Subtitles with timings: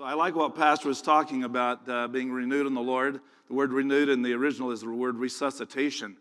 [0.00, 3.20] So I like what Pastor was talking about uh, being renewed in the Lord.
[3.48, 6.16] The word renewed in the original is the word resuscitation.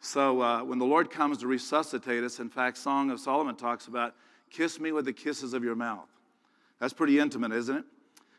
[0.00, 3.86] So uh, when the Lord comes to resuscitate us, in fact, Song of Solomon talks
[3.86, 4.14] about
[4.48, 6.08] kiss me with the kisses of your mouth.
[6.80, 7.84] That's pretty intimate, isn't it?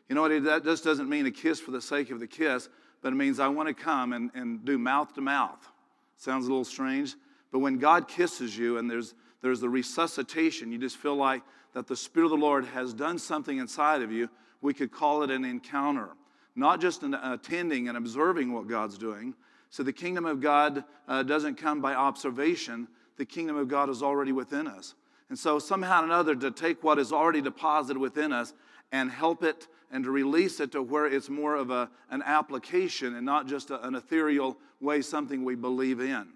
[0.08, 0.42] You know what?
[0.42, 2.68] That just doesn't mean a kiss for the sake of the kiss,
[3.00, 5.68] but it means I want to come and, and do mouth to mouth.
[6.16, 7.14] Sounds a little strange,
[7.52, 11.42] but when God kisses you and there's, there's the resuscitation, you just feel like
[11.74, 14.28] that the Spirit of the Lord has done something inside of you
[14.60, 16.10] we could call it an encounter,
[16.54, 19.34] not just an attending and observing what God's doing.
[19.70, 24.02] So the kingdom of God uh, doesn't come by observation, the kingdom of God is
[24.02, 24.94] already within us.
[25.28, 28.52] And so, somehow or another, to take what is already deposited within us
[28.90, 33.14] and help it and to release it to where it's more of a, an application
[33.14, 36.28] and not just a, an ethereal way, something we believe in.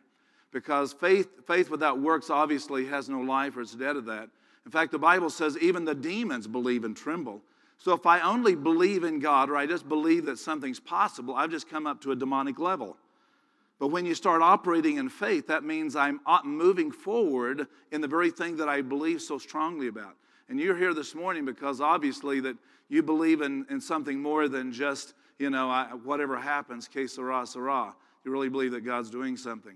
[0.52, 4.28] Because faith, faith without works obviously has no life or it's dead of that.
[4.64, 7.42] In fact, the Bible says even the demons believe and tremble.
[7.78, 11.50] So if I only believe in God or I just believe that something's possible, I've
[11.50, 12.96] just come up to a demonic level.
[13.78, 18.08] But when you start operating in faith, that means I'm uh, moving forward in the
[18.08, 20.16] very thing that I believe so strongly about.
[20.48, 22.56] And you're here this morning because obviously that
[22.88, 27.44] you believe in, in something more than just, you know, I, whatever happens, que sera,
[27.46, 27.94] sera.
[28.24, 29.74] You really believe that God's doing something.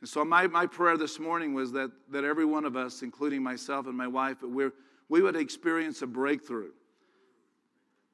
[0.00, 3.42] And so my, my prayer this morning was that, that every one of us, including
[3.42, 4.70] myself and my wife, we
[5.08, 6.70] we would experience a breakthrough.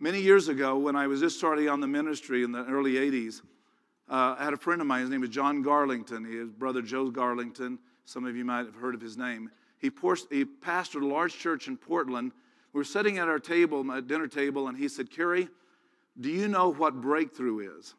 [0.03, 3.41] Many years ago, when I was just starting on the ministry in the early 80s,
[4.11, 5.03] uh, I had a friend of mine.
[5.03, 6.29] His name was John Garlington.
[6.29, 7.79] He is brother Joe Garlington.
[8.05, 9.49] Some of you might have heard of his name.
[9.79, 9.93] He,
[10.31, 12.33] he pastored a large church in Portland.
[12.73, 15.49] We were sitting at our table, my dinner table, and he said, Kerry,
[16.19, 17.95] do you know what breakthrough is?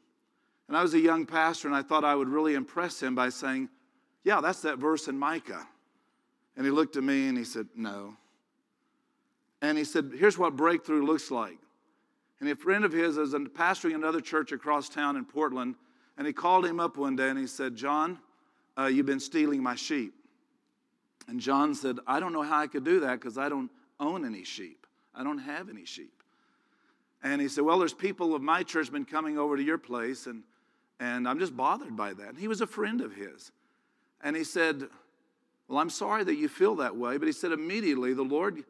[0.68, 3.30] And I was a young pastor, and I thought I would really impress him by
[3.30, 3.70] saying,
[4.26, 5.66] Yeah, that's that verse in Micah.
[6.58, 8.18] And he looked at me and he said, No.
[9.62, 11.60] And he said, Here's what breakthrough looks like.
[12.44, 15.76] And a friend of his is pastoring another church across town in Portland,
[16.18, 18.20] and he called him up one day and he said, John,
[18.78, 20.14] uh, you've been stealing my sheep.
[21.30, 24.26] And John said, I don't know how I could do that because I don't own
[24.26, 24.86] any sheep.
[25.16, 26.22] I don't have any sheep.
[27.24, 30.28] And he said, Well, there's people of my church been coming over to your place,
[30.28, 30.44] and,
[31.00, 32.28] and I'm just bothered by that.
[32.28, 33.54] And he was a friend of his.
[34.20, 34.84] And he said,
[35.70, 37.18] Well, I'm sorry that you feel that way.
[37.18, 38.66] But he said, immediately the Lord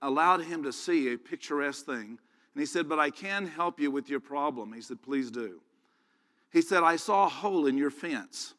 [0.00, 2.18] allowed him to see a picturesque thing
[2.58, 4.72] and he said, But I can help you with your problem.
[4.72, 5.60] He said, Please do.
[6.50, 8.54] He said, I saw a hole in your fence,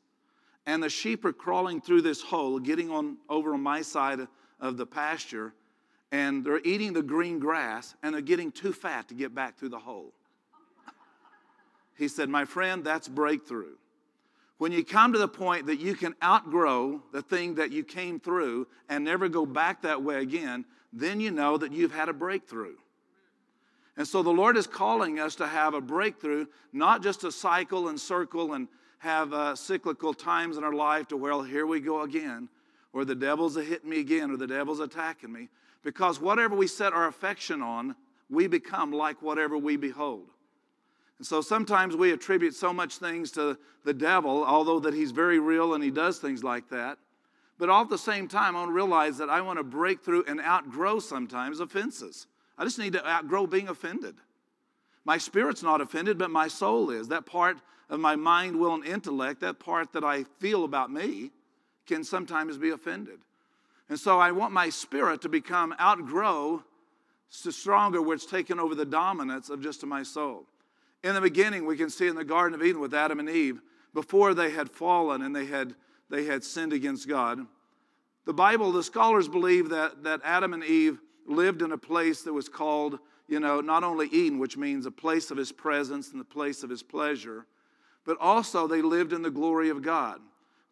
[0.65, 4.25] and the sheep are crawling through this hole, getting on over on my side
[4.61, 5.53] of the pasture,
[6.13, 9.67] and they're eating the green grass, and they're getting too fat to get back through
[9.67, 10.13] the hole.
[11.97, 13.75] He said, My friend, that's breakthrough.
[14.59, 18.21] When you come to the point that you can outgrow the thing that you came
[18.21, 22.13] through and never go back that way again, then you know that you've had a
[22.13, 22.75] breakthrough.
[23.99, 27.89] And so the Lord is calling us to have a breakthrough, not just to cycle
[27.89, 32.03] and circle and have uh, cyclical times in our life to, well, here we go
[32.03, 32.47] again,
[32.93, 35.49] or the devil's hitting me again, or the devil's attacking me.
[35.83, 37.93] Because whatever we set our affection on,
[38.29, 40.29] we become like whatever we behold.
[41.17, 45.39] And so sometimes we attribute so much things to the devil, although that he's very
[45.39, 46.99] real and he does things like that.
[47.57, 50.05] But all at the same time, I want to realize that I want to break
[50.05, 52.27] through and outgrow sometimes offenses.
[52.59, 54.16] I just need to outgrow being offended.
[55.06, 57.08] My spirit's not offended, but my soul is.
[57.08, 57.58] That part
[57.90, 61.31] of my mind, will, and intellect, that part that I feel about me,
[61.88, 63.20] can sometimes be offended.
[63.88, 66.64] And so I want my spirit to become outgrow
[67.44, 70.46] to stronger, where it's taken over the dominance of just my soul.
[71.03, 73.62] In the beginning, we can see in the Garden of Eden with Adam and Eve,
[73.94, 75.76] before they had fallen and they had,
[76.09, 77.40] they had sinned against God,
[78.26, 82.34] the Bible, the scholars believe that, that Adam and Eve lived in a place that
[82.34, 86.19] was called, you know, not only Eden, which means a place of his presence and
[86.19, 87.45] the place of his pleasure,
[88.06, 90.19] but also they lived in the glory of God.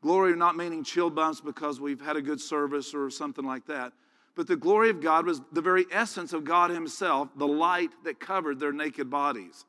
[0.02, 3.94] Glory not meaning chill bumps because we've had a good service or something like that,
[4.36, 8.20] but the glory of God was the very essence of God Himself, the light that
[8.20, 9.66] covered their naked bodies.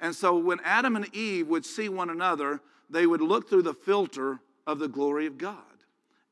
[0.00, 3.74] And so when Adam and Eve would see one another, they would look through the
[3.74, 5.62] filter of the glory of God.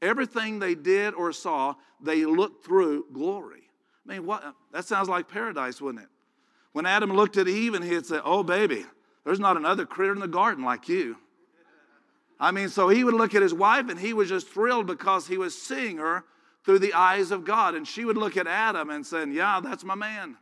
[0.01, 3.64] Everything they did or saw, they looked through glory.
[4.07, 6.11] I mean, what, that sounds like paradise, wouldn't it?
[6.73, 8.85] When Adam looked at Eve and he'd say, Oh, baby,
[9.25, 11.17] there's not another critter in the garden like you.
[12.39, 15.27] I mean, so he would look at his wife and he was just thrilled because
[15.27, 16.25] he was seeing her
[16.65, 17.75] through the eyes of God.
[17.75, 20.37] And she would look at Adam and say, Yeah, that's my man.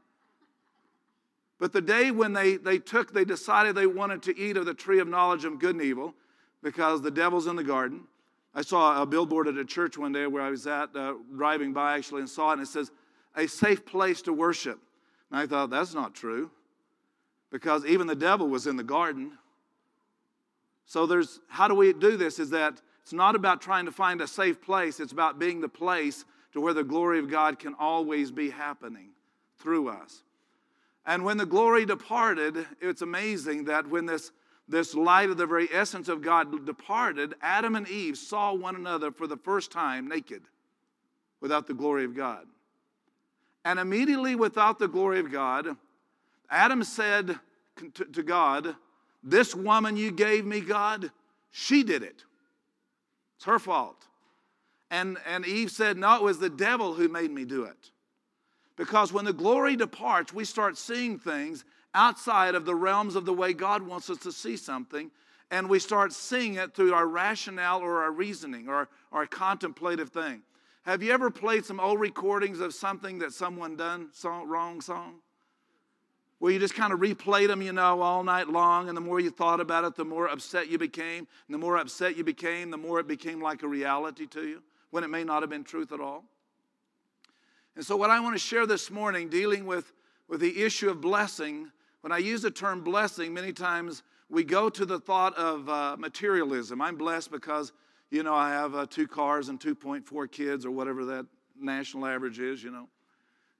[1.60, 4.74] But the day when they, they took, they decided they wanted to eat of the
[4.74, 6.14] tree of knowledge of good and evil
[6.60, 8.00] because the devil's in the garden.
[8.54, 11.72] I saw a billboard at a church one day where I was at, uh, driving
[11.72, 12.90] by actually, and saw it, and it says,
[13.36, 14.78] a safe place to worship.
[15.30, 16.50] And I thought, that's not true.
[17.52, 19.32] because even the devil was in the garden.
[20.86, 24.20] So there's how do we do this is that it's not about trying to find
[24.20, 27.74] a safe place, it's about being the place to where the glory of God can
[27.78, 29.10] always be happening
[29.58, 30.22] through us.
[31.04, 34.30] And when the glory departed, it's amazing that when this,
[34.68, 39.10] this light of the very essence of God departed, Adam and Eve saw one another
[39.10, 40.42] for the first time naked
[41.40, 42.46] without the glory of God.
[43.64, 45.76] And immediately without the glory of God,
[46.50, 47.38] Adam said
[48.12, 48.76] to God,
[49.22, 51.10] This woman you gave me, God,
[51.50, 52.24] she did it.
[53.36, 54.06] It's her fault.
[54.90, 57.90] And, and Eve said, No, it was the devil who made me do it.
[58.76, 61.64] Because when the glory departs, we start seeing things
[61.94, 65.10] outside of the realms of the way God wants us to see something,
[65.50, 70.40] and we start seeing it through our rationale or our reasoning or, our contemplative thing.
[70.82, 75.14] Have you ever played some old recordings of something that someone done song, wrong song?
[76.40, 79.20] Where you just kind of replayed them, you know, all night long, and the more
[79.20, 81.28] you thought about it, the more upset you became.
[81.46, 84.62] And the more upset you became, the more it became like a reality to you,
[84.90, 86.24] when it may not have been truth at all.
[87.76, 89.92] And so, what I want to share this morning, dealing with,
[90.28, 91.70] with the issue of blessing,
[92.00, 95.96] when I use the term blessing, many times we go to the thought of uh,
[95.96, 96.82] materialism.
[96.82, 97.72] I'm blessed because,
[98.12, 101.24] you know, I have uh, two cars and 2.4 kids or whatever that
[101.58, 102.86] national average is, you know.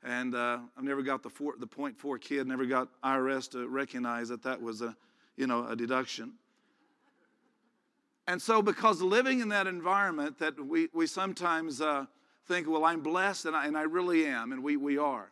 [0.04, 4.28] And uh, I've never got the, four, the 0.4 kid, never got IRS to recognize
[4.28, 4.94] that that was a,
[5.36, 6.34] you know, a deduction.
[8.28, 12.04] And so, because living in that environment, that we, we sometimes uh,
[12.46, 15.30] think, well, I'm blessed, and I, and I really am, and we, we are.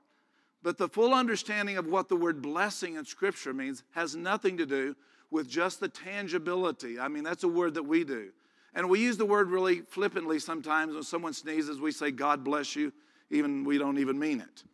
[0.62, 4.66] But the full understanding of what the word blessing in Scripture means has nothing to
[4.66, 4.96] do
[5.30, 6.98] with just the tangibility.
[6.98, 8.30] I mean, that's a word that we do.
[8.74, 12.76] And we use the word really flippantly sometimes when someone sneezes, we say, God bless
[12.76, 12.92] you,
[13.30, 14.64] even we don't even mean it.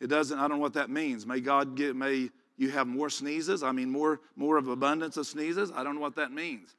[0.00, 1.26] It doesn't, I don't know what that means.
[1.26, 3.62] May God get, may you have more sneezes.
[3.62, 5.72] I mean, more, more of abundance of sneezes.
[5.74, 6.74] I don't know what that means.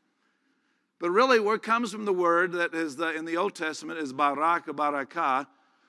[0.99, 4.13] But really, where comes from the word that is the, in the Old Testament is
[4.13, 5.47] barak, barakah,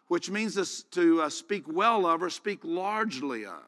[0.08, 3.62] which means to, to uh, speak well of or speak largely of.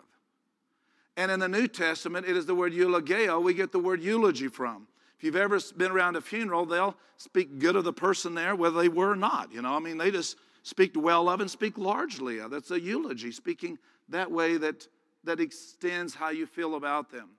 [1.17, 4.49] And in the New Testament, it is the word eulogeo we get the word eulogy
[4.49, 4.87] from.
[5.19, 8.79] If you've ever been around a funeral, they'll speak good of the person there, whether
[8.79, 9.53] they were or not.
[9.53, 12.50] You know, I mean, they just speak well of and speak largely of.
[12.50, 13.79] That's a eulogy, speaking
[14.09, 14.87] that way that,
[15.25, 17.31] that extends how you feel about them.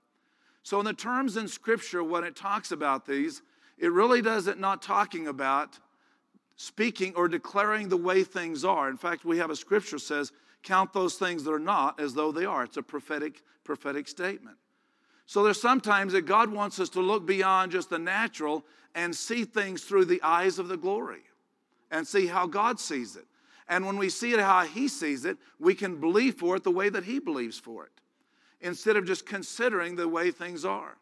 [0.62, 3.40] So, in the terms in Scripture, when it talks about these,
[3.78, 5.78] it really doesn't not talking about
[6.56, 8.90] speaking or declaring the way things are.
[8.90, 10.30] In fact, we have a scripture says,
[10.62, 12.64] count those things that are not as though they are.
[12.64, 14.58] It's a prophetic, prophetic statement.
[15.30, 18.64] So there's sometimes that God wants us to look beyond just the natural
[18.96, 21.22] and see things through the eyes of the glory
[21.92, 23.26] and see how God sees it.
[23.68, 26.72] And when we see it how He sees it, we can believe for it the
[26.72, 27.92] way that He believes for it
[28.60, 30.96] instead of just considering the way things are.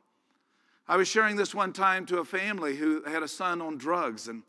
[0.87, 4.29] I was sharing this one time to a family who had a son on drugs,
[4.29, 4.43] and,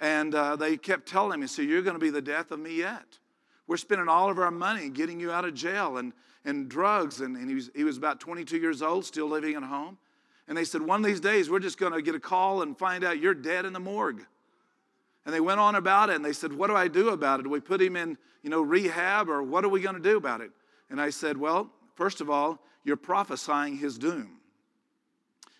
[0.00, 2.76] and uh, they kept telling me, So you're going to be the death of me
[2.76, 3.18] yet.
[3.66, 6.12] We're spending all of our money getting you out of jail and,
[6.46, 7.20] and drugs.
[7.20, 9.98] And, and he, was, he was about 22 years old, still living at home.
[10.48, 12.78] And they said, One of these days, we're just going to get a call and
[12.78, 14.24] find out you're dead in the morgue.
[15.26, 17.42] And they went on about it and they said, What do I do about it?
[17.42, 20.16] Do we put him in you know, rehab or what are we going to do
[20.16, 20.52] about it?
[20.88, 24.38] And I said, Well, first of all, you're prophesying his doom.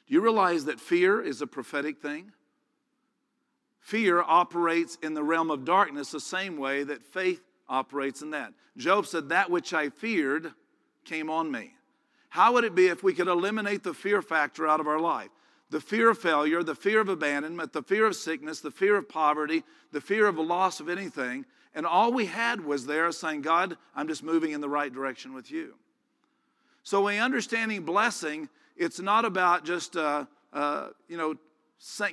[0.06, 2.30] Do you realize that fear is a prophetic thing?
[3.80, 8.52] Fear operates in the realm of darkness the same way that faith operates in that.
[8.76, 10.52] Job said, That which I feared
[11.06, 11.72] came on me.
[12.28, 15.30] How would it be if we could eliminate the fear factor out of our life?
[15.70, 19.08] The fear of failure, the fear of abandonment, the fear of sickness, the fear of
[19.08, 21.46] poverty, the fear of a loss of anything.
[21.75, 25.32] And all we had was there saying, God, I'm just moving in the right direction
[25.32, 25.75] with you.
[26.82, 31.34] So, when understanding blessing, it's not about just, uh, uh, you know,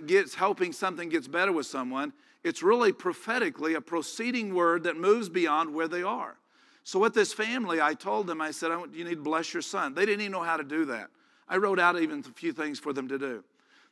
[0.06, 2.12] gets, helping something gets better with someone.
[2.44, 6.38] It's really prophetically a proceeding word that moves beyond where they are.
[6.84, 9.54] So with this family, I told them, I said, I want, you need to bless
[9.54, 9.94] your son.
[9.94, 11.10] They didn't even know how to do that.
[11.48, 13.44] I wrote out even a few things for them to do.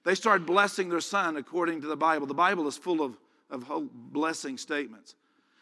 [0.04, 2.28] They started blessing their son according to the Bible.
[2.28, 3.18] The Bible is full of,
[3.50, 5.16] of blessing statements.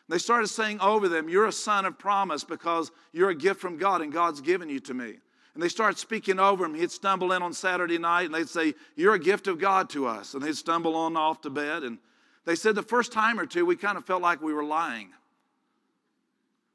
[0.07, 3.77] They started saying over them, You're a son of promise because you're a gift from
[3.77, 5.15] God and God's given you to me.
[5.53, 6.74] And they start speaking over him.
[6.74, 10.07] He'd stumble in on Saturday night and they'd say, You're a gift of God to
[10.07, 10.33] us.
[10.33, 11.83] And they'd stumble on off to bed.
[11.83, 12.00] And
[12.45, 15.09] they said the first time or two, we kind of felt like we were lying.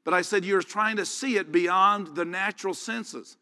[0.05, 3.35] But I said, You're trying to see it beyond the natural senses.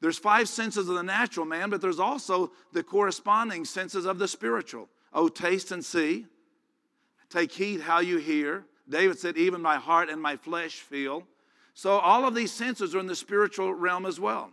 [0.00, 4.28] There's five senses of the natural man, but there's also the corresponding senses of the
[4.28, 4.88] spiritual.
[5.12, 6.26] Oh, taste and see.
[7.28, 8.64] Take heed how you hear.
[8.88, 11.26] David said, Even my heart and my flesh feel.
[11.74, 14.52] So all of these senses are in the spiritual realm as well.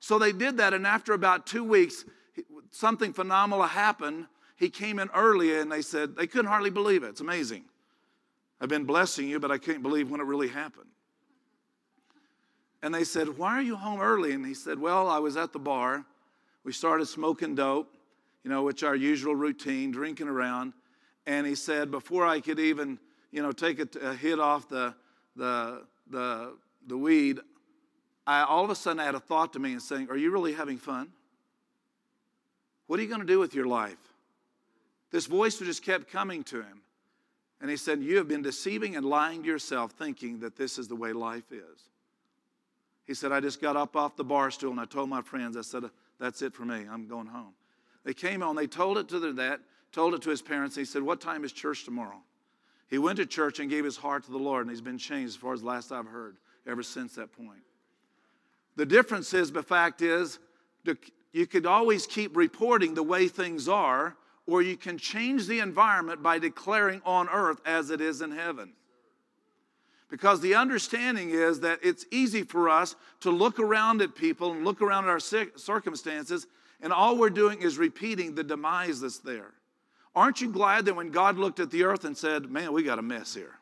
[0.00, 2.04] So they did that, and after about two weeks,
[2.70, 4.26] something phenomenal happened.
[4.56, 7.08] He came in early, and they said they couldn't hardly believe it.
[7.08, 7.64] It's amazing.
[8.64, 10.88] I've been blessing you, but I can't believe when it really happened.
[12.82, 14.32] And they said, Why are you home early?
[14.32, 16.06] And he said, Well, I was at the bar.
[16.64, 17.94] We started smoking dope,
[18.42, 20.72] you know, which our usual routine, drinking around.
[21.26, 22.98] And he said, Before I could even,
[23.30, 24.94] you know, take a, a hit off the,
[25.36, 26.56] the, the,
[26.86, 27.40] the weed,
[28.26, 30.30] I, all of a sudden I had a thought to me and saying, Are you
[30.30, 31.12] really having fun?
[32.86, 33.98] What are you going to do with your life?
[35.10, 36.80] This voice just kept coming to him.
[37.64, 40.86] And he said, You have been deceiving and lying to yourself, thinking that this is
[40.86, 41.88] the way life is.
[43.06, 45.56] He said, I just got up off the bar stool and I told my friends,
[45.56, 45.84] I said,
[46.20, 46.84] That's it for me.
[46.92, 47.54] I'm going home.
[48.04, 49.60] They came on, they told it to their dad,
[49.92, 50.76] told it to his parents.
[50.76, 52.20] He said, What time is church tomorrow?
[52.90, 55.28] He went to church and gave his heart to the Lord, and he's been changed
[55.30, 57.62] as far as last I've heard ever since that point.
[58.76, 60.38] The difference is, the fact is,
[61.32, 66.22] you could always keep reporting the way things are, or you can change the environment
[66.22, 68.72] by declaring on earth as it is in heaven.
[70.10, 74.64] Because the understanding is that it's easy for us to look around at people and
[74.64, 76.46] look around at our circumstances,
[76.80, 79.52] and all we're doing is repeating the demise that's there.
[80.14, 82.98] Aren't you glad that when God looked at the earth and said, Man, we got
[82.98, 83.58] a mess here?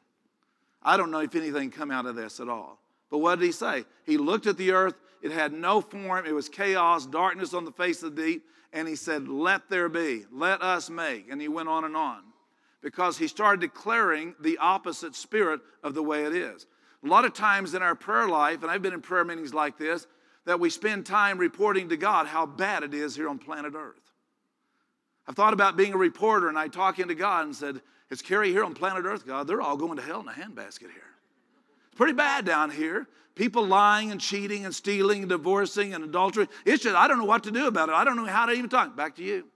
[0.82, 2.78] I don't know if anything come out of this at all.
[3.10, 3.84] But what did he say?
[4.04, 7.72] He looked at the earth, it had no form, it was chaos, darkness on the
[7.72, 11.30] face of the deep, and he said, Let there be, let us make.
[11.30, 12.22] And he went on and on
[12.82, 16.66] because he started declaring the opposite spirit of the way it is.
[17.04, 19.78] A lot of times in our prayer life, and I've been in prayer meetings like
[19.78, 20.06] this,
[20.44, 24.00] that we spend time reporting to God how bad it is here on planet Earth.
[25.26, 28.50] I've thought about being a reporter and I talk into God and said, It's Kerry
[28.50, 29.46] here on planet Earth, God.
[29.46, 31.11] They're all going to hell in a handbasket here.
[31.92, 33.06] It's pretty bad down here.
[33.34, 36.48] People lying and cheating and stealing and divorcing and adultery.
[36.64, 37.94] It's just, I don't know what to do about it.
[37.94, 38.96] I don't know how to even talk.
[38.96, 39.46] Back to you.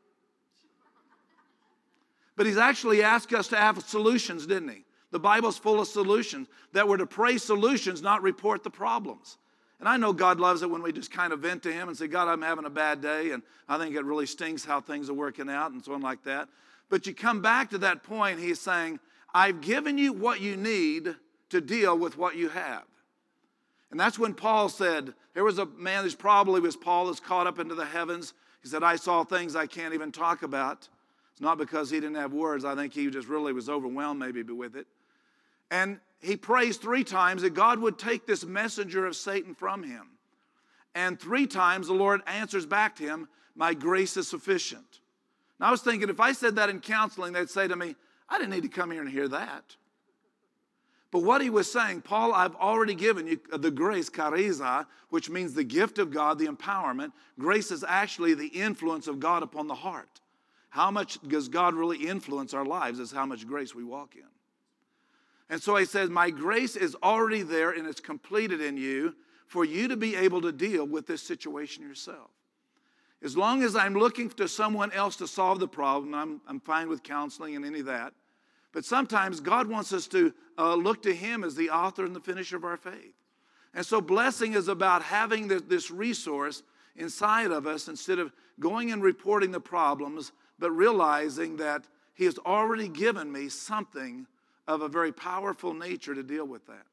[2.37, 4.85] But he's actually asked us to have solutions, didn't he?
[5.13, 9.39] The Bible's full of solutions that we're to pray solutions, not report the problems.
[9.81, 11.97] And I know God loves it when we just kind of vent to Him and
[11.97, 15.09] say, God, I'm having a bad day, and I think it really stings how things
[15.09, 16.49] are working out, and so on like that.
[16.89, 19.01] But you come back to that point, He's saying,
[19.35, 21.15] I've given you what you need
[21.51, 22.85] to deal with what you have.
[23.91, 27.47] And that's when Paul said, there was a man, this probably was Paul, is caught
[27.47, 28.35] up into the heavens.
[28.63, 30.89] He said, I saw things I can't even talk about.
[31.33, 32.65] It's not because he didn't have words.
[32.65, 34.87] I think he just really was overwhelmed maybe with it.
[35.71, 40.09] And he prays three times that God would take this messenger of Satan from him.
[40.95, 45.01] And three times the Lord answers back to him, My grace is sufficient.
[45.61, 47.97] Now I was thinking, if I said that in counseling, they'd say to me,
[48.29, 49.77] I didn't need to come here and hear that.
[51.17, 55.55] But what he was saying, Paul, I've already given you the grace, chariza, which means
[55.55, 57.13] the gift of God, the empowerment.
[57.39, 60.21] Grace is actually the influence of God upon the heart.
[60.69, 64.29] How much does God really influence our lives is how much grace we walk in.
[65.49, 69.15] And so he says, My grace is already there and it's completed in you
[69.47, 72.29] for you to be able to deal with this situation yourself.
[73.23, 76.91] As long as I'm looking to someone else to solve the problem, I'm, I'm fine
[76.91, 78.13] with counseling and any of that.
[78.73, 82.21] But sometimes God wants us to uh, look to Him as the author and the
[82.21, 83.15] finisher of our faith.
[83.75, 86.63] And so blessing is about having this resource
[86.97, 92.39] inside of us instead of going and reporting the problems but realizing that He has
[92.39, 94.27] already given me something
[94.67, 96.87] of a very powerful nature to deal with that.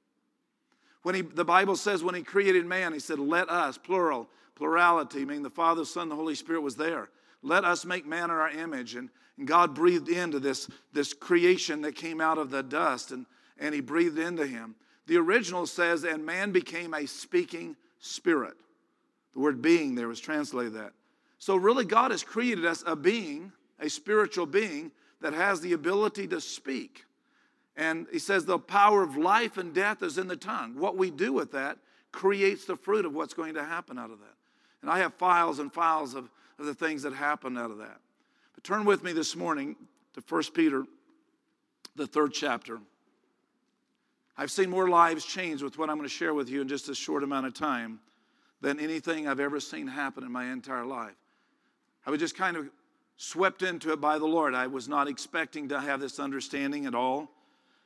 [1.03, 5.25] When he, the Bible says when He created man, He said, Let us, plural, plurality,
[5.25, 7.10] meaning the Father, Son, the Holy Spirit was there.
[7.43, 8.95] Let us make man in our image.
[8.95, 13.25] And, and God breathed into this, this creation that came out of the dust, and,
[13.59, 14.75] and He breathed into him.
[15.05, 18.55] The original says, And man became a speaking spirit.
[19.33, 20.93] The word being there was translated that.
[21.39, 26.27] So, really, God has created us a being, a spiritual being, that has the ability
[26.27, 27.05] to speak.
[27.75, 30.75] And he says the power of life and death is in the tongue.
[30.75, 31.79] What we do with that
[32.12, 34.35] creates the fruit of what's going to happen out of that.
[34.81, 36.29] And I have files and files of,
[36.60, 38.00] of the things that happen out of that.
[38.55, 39.75] But turn with me this morning
[40.13, 40.86] to 1 Peter,
[41.95, 42.79] the third chapter.
[44.38, 46.89] I've seen more lives change with what I'm going to share with you in just
[46.89, 48.00] a short amount of time
[48.62, 51.15] than anything I've ever seen happen in my entire life.
[52.05, 52.69] I was just kind of
[53.17, 54.55] swept into it by the Lord.
[54.55, 57.29] I was not expecting to have this understanding at all.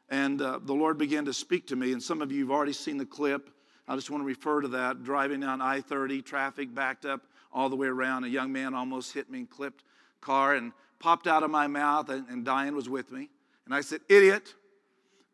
[0.09, 1.91] And uh, the Lord began to speak to me.
[1.91, 3.49] And some of you have already seen the clip.
[3.87, 5.03] I just want to refer to that.
[5.03, 7.21] Driving down I 30, traffic backed up
[7.51, 8.23] all the way around.
[8.23, 9.83] A young man almost hit me and clipped
[10.21, 12.09] car and popped out of my mouth.
[12.09, 13.29] And, and Diane was with me.
[13.65, 14.53] And I said, idiot.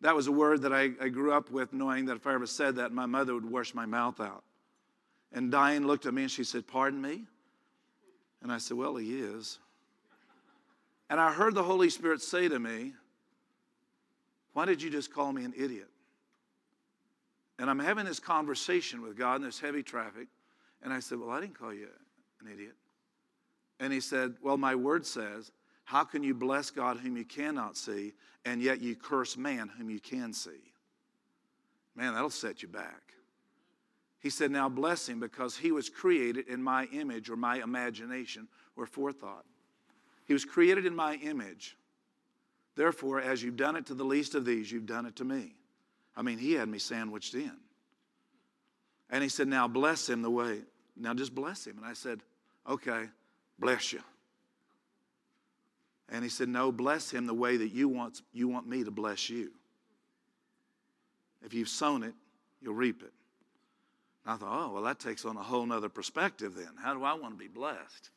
[0.02, 2.46] That was a word that I, I grew up with, knowing that if I ever
[2.46, 4.44] said that, my mother would wash my mouth out.
[5.32, 7.24] And Diane looked at me and she said, Pardon me?
[8.42, 9.60] And I said, Well, he is.
[11.10, 12.94] And I heard the Holy Spirit say to me,
[14.52, 15.90] Why did you just call me an idiot?
[17.58, 20.28] And I'm having this conversation with God in this heavy traffic.
[20.82, 21.88] And I said, Well, I didn't call you
[22.44, 22.76] an idiot.
[23.80, 25.52] And he said, Well, my word says,
[25.86, 28.14] How can you bless God whom you cannot see,
[28.46, 30.74] and yet you curse man whom you can see?
[31.96, 33.14] Man, that'll set you back.
[34.20, 38.48] He said, Now bless him because he was created in my image or my imagination
[38.76, 39.46] or forethought.
[40.26, 41.78] He was created in my image.
[42.76, 45.56] Therefore, as you've done it to the least of these, you've done it to me.
[46.16, 47.52] I mean, he had me sandwiched in.
[49.10, 50.62] And he said, Now bless him the way,
[50.96, 51.78] now just bless him.
[51.78, 52.22] And I said,
[52.70, 53.06] Okay,
[53.60, 54.02] bless you.
[56.10, 58.92] And he said, No, bless him the way that you want, you want me to
[58.92, 59.52] bless you.
[61.44, 62.14] If you've sown it,
[62.62, 63.12] you'll reap it.
[64.26, 66.70] And I thought, oh, well, that takes on a whole nother perspective then.
[66.82, 68.10] How do I want to be blessed?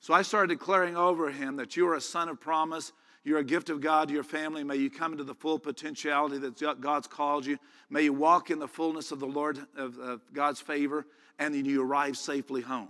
[0.00, 2.92] So I started declaring over him that you are a son of promise.
[3.24, 4.64] You're a gift of God to your family.
[4.64, 7.56] May you come into the full potentiality that God's called you.
[7.88, 11.06] May you walk in the fullness of the Lord, of, of God's favor,
[11.38, 12.88] and then you arrive safely home.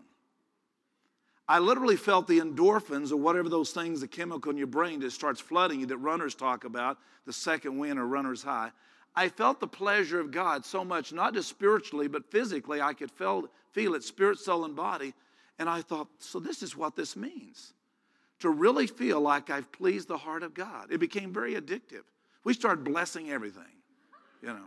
[1.48, 5.10] I literally felt the endorphins or whatever those things, the chemical in your brain that
[5.10, 8.70] starts flooding you that runners talk about, the second wind or runner's high.
[9.14, 12.80] I felt the pleasure of God so much, not just spiritually, but physically.
[12.80, 15.14] I could feel, feel it, spirit, soul, and body.
[15.58, 17.74] And I thought, so this is what this means
[18.38, 20.90] to really feel like I've pleased the heart of God.
[20.90, 22.02] It became very addictive.
[22.44, 23.62] We started blessing everything,
[24.40, 24.66] you know.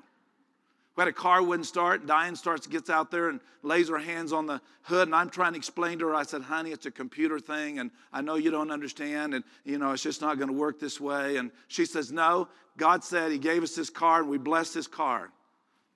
[0.96, 2.06] We had a car wouldn't start.
[2.06, 5.10] Diane starts, gets out there and lays her hands on the hood.
[5.10, 6.16] And I'm trying to explain to her.
[6.16, 7.80] I said, honey, it's a computer thing.
[7.80, 9.34] And I know you don't understand.
[9.34, 11.36] And, you know, it's just not going to work this way.
[11.36, 12.48] And she says, no,
[12.78, 15.32] God said He gave us this car and we blessed this car.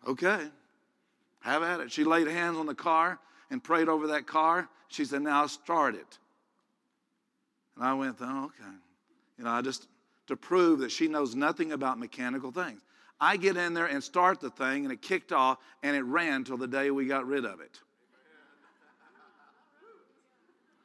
[0.08, 0.48] Okay,
[1.42, 1.92] have at it.
[1.92, 4.70] She laid hands on the car and prayed over that car.
[4.90, 6.18] She said, now start it.
[7.76, 8.76] And I went, oh, okay.
[9.38, 9.88] You know, I just,
[10.28, 12.82] to prove that she knows nothing about mechanical things.
[13.22, 16.44] I get in there and start the thing, and it kicked off, and it ran
[16.44, 17.80] till the day we got rid of it.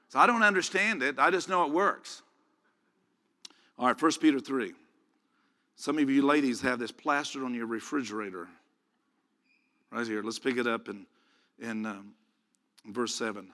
[0.09, 2.23] So I don't understand it, I just know it works.
[3.79, 4.73] All right, 1 Peter 3.
[5.77, 8.49] Some of you ladies have this plastered on your refrigerator.
[9.91, 10.23] Right here.
[10.23, 11.07] Let's pick it up in,
[11.61, 12.15] in um,
[12.87, 13.49] verse 7.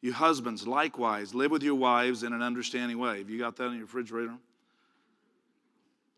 [0.00, 3.18] You husbands, likewise, live with your wives in an understanding way.
[3.18, 4.34] Have you got that in your refrigerator?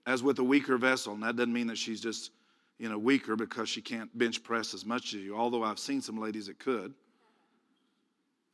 [0.06, 1.14] As with a weaker vessel.
[1.14, 2.30] And that doesn't mean that she's just,
[2.78, 6.00] you know, weaker because she can't bench press as much as you, although I've seen
[6.00, 6.94] some ladies that could.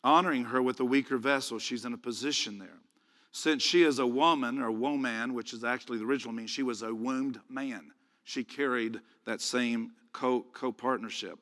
[0.04, 2.78] Honoring her with a weaker vessel, she's in a position there.
[3.32, 6.82] Since she is a woman or woman, which is actually the original meaning, she was
[6.82, 7.92] a wombed man.
[8.24, 11.38] She carried that same co partnership.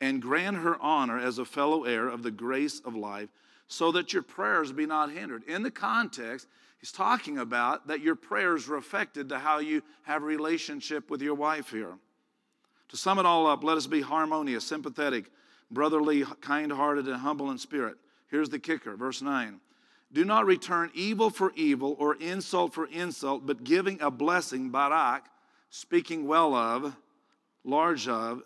[0.00, 3.28] And grant her honor as a fellow heir of the grace of life,
[3.68, 5.44] so that your prayers be not hindered.
[5.44, 6.48] In the context,
[6.80, 11.34] He's talking about that your prayers are affected to how you have relationship with your
[11.34, 11.98] wife here.
[12.88, 15.30] To sum it all up, let us be harmonious, sympathetic,
[15.70, 17.96] brotherly, kind hearted, and humble in spirit.
[18.28, 19.60] Here's the kicker, verse 9.
[20.12, 25.26] Do not return evil for evil or insult for insult, but giving a blessing, barak,
[25.68, 26.96] speaking well of,
[27.62, 28.42] large of,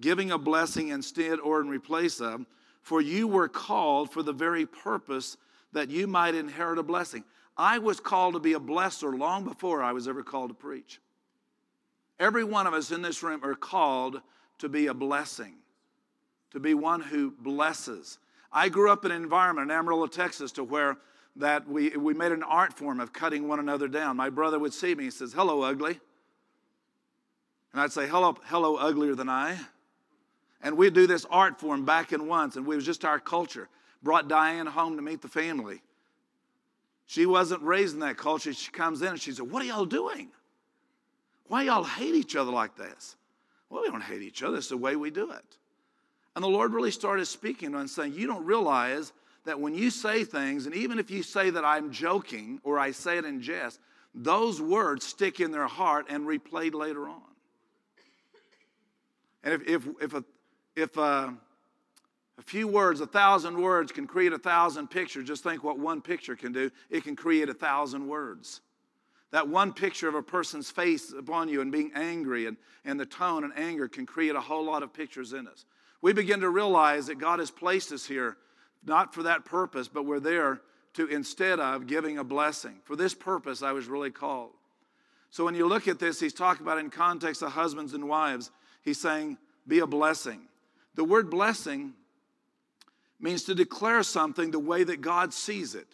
[0.00, 2.46] giving a blessing instead or in replace of,
[2.82, 5.36] for you were called for the very purpose
[5.72, 7.24] that you might inherit a blessing.
[7.56, 11.00] I was called to be a blesser long before I was ever called to preach.
[12.18, 14.20] Every one of us in this room are called
[14.58, 15.54] to be a blessing,
[16.52, 18.18] to be one who blesses.
[18.52, 20.96] I grew up in an environment in Amarillo, Texas, to where
[21.36, 24.16] that we, we made an art form of cutting one another down.
[24.16, 25.98] My brother would see me, he says, Hello, ugly.
[27.72, 29.58] And I'd say, Hello, hello, uglier than I.
[30.62, 33.68] And we'd do this art form back and once, and it was just our culture.
[34.02, 35.82] Brought Diane home to meet the family.
[37.06, 38.52] She wasn't raised in that culture.
[38.52, 40.28] She comes in and she said, What are y'all doing?
[41.46, 43.16] Why y'all hate each other like this?
[43.68, 44.56] Well, we don't hate each other.
[44.56, 45.58] It's the way we do it.
[46.34, 49.12] And the Lord really started speaking to and saying, You don't realize
[49.44, 52.92] that when you say things, and even if you say that I'm joking or I
[52.92, 53.78] say it in jest,
[54.14, 57.20] those words stick in their heart and replayed later on.
[59.42, 60.24] And if, if, if, a,
[60.74, 61.34] if a,
[62.38, 65.26] a few words, a thousand words can create a thousand pictures.
[65.26, 66.70] Just think what one picture can do.
[66.90, 68.60] It can create a thousand words.
[69.30, 73.06] That one picture of a person's face upon you and being angry and, and the
[73.06, 75.64] tone and anger can create a whole lot of pictures in us.
[76.02, 78.36] We begin to realize that God has placed us here
[78.84, 80.60] not for that purpose, but we're there
[80.94, 82.76] to instead of giving a blessing.
[82.84, 84.50] For this purpose, I was really called.
[85.30, 88.50] So when you look at this, he's talking about in context of husbands and wives,
[88.82, 90.42] he's saying, be a blessing.
[90.94, 91.94] the word blessing
[93.24, 95.88] means to declare something the way that God sees it.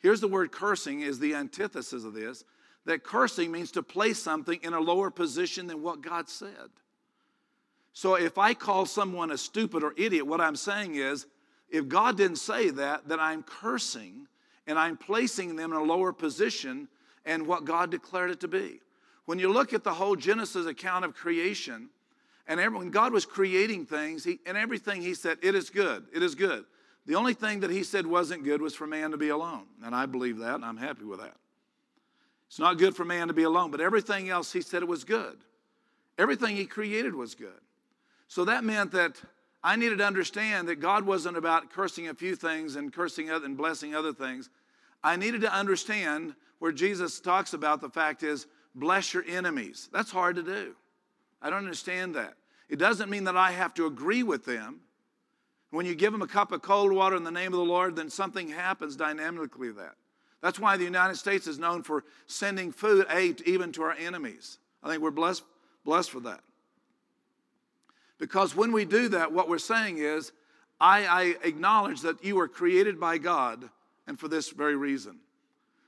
[0.00, 2.44] Here's the word cursing is the antithesis of this.
[2.86, 6.70] That cursing means to place something in a lower position than what God said.
[7.92, 11.26] So if I call someone a stupid or idiot, what I'm saying is,
[11.70, 14.26] if God didn't say that, then I'm cursing
[14.66, 16.88] and I'm placing them in a lower position
[17.24, 18.80] and what God declared it to be.
[19.26, 21.90] When you look at the whole Genesis account of creation,
[22.46, 26.06] and every, when God was creating things, he, and everything He said, it is good,
[26.12, 26.64] it is good.
[27.06, 29.64] The only thing that He said wasn't good was for man to be alone.
[29.84, 31.36] And I believe that, and I'm happy with that.
[32.48, 35.04] It's not good for man to be alone, but everything else He said it was
[35.04, 35.38] good.
[36.18, 37.60] Everything He created was good.
[38.28, 39.20] So that meant that
[39.64, 43.46] I needed to understand that God wasn't about cursing a few things and cursing other,
[43.46, 44.50] and blessing other things.
[45.04, 49.88] I needed to understand where Jesus talks about the fact is bless your enemies.
[49.92, 50.74] That's hard to do.
[51.42, 52.34] I don't understand that.
[52.68, 54.80] It doesn't mean that I have to agree with them.
[55.70, 57.96] When you give them a cup of cold water in the name of the Lord,
[57.96, 59.94] then something happens dynamically that.
[60.40, 64.58] That's why the United States is known for sending food aid even to our enemies.
[64.82, 65.44] I think we're blessed,
[65.84, 66.40] blessed for that.
[68.18, 70.32] Because when we do that, what we're saying is,
[70.80, 73.68] I, I acknowledge that you were created by God
[74.06, 75.18] and for this very reason.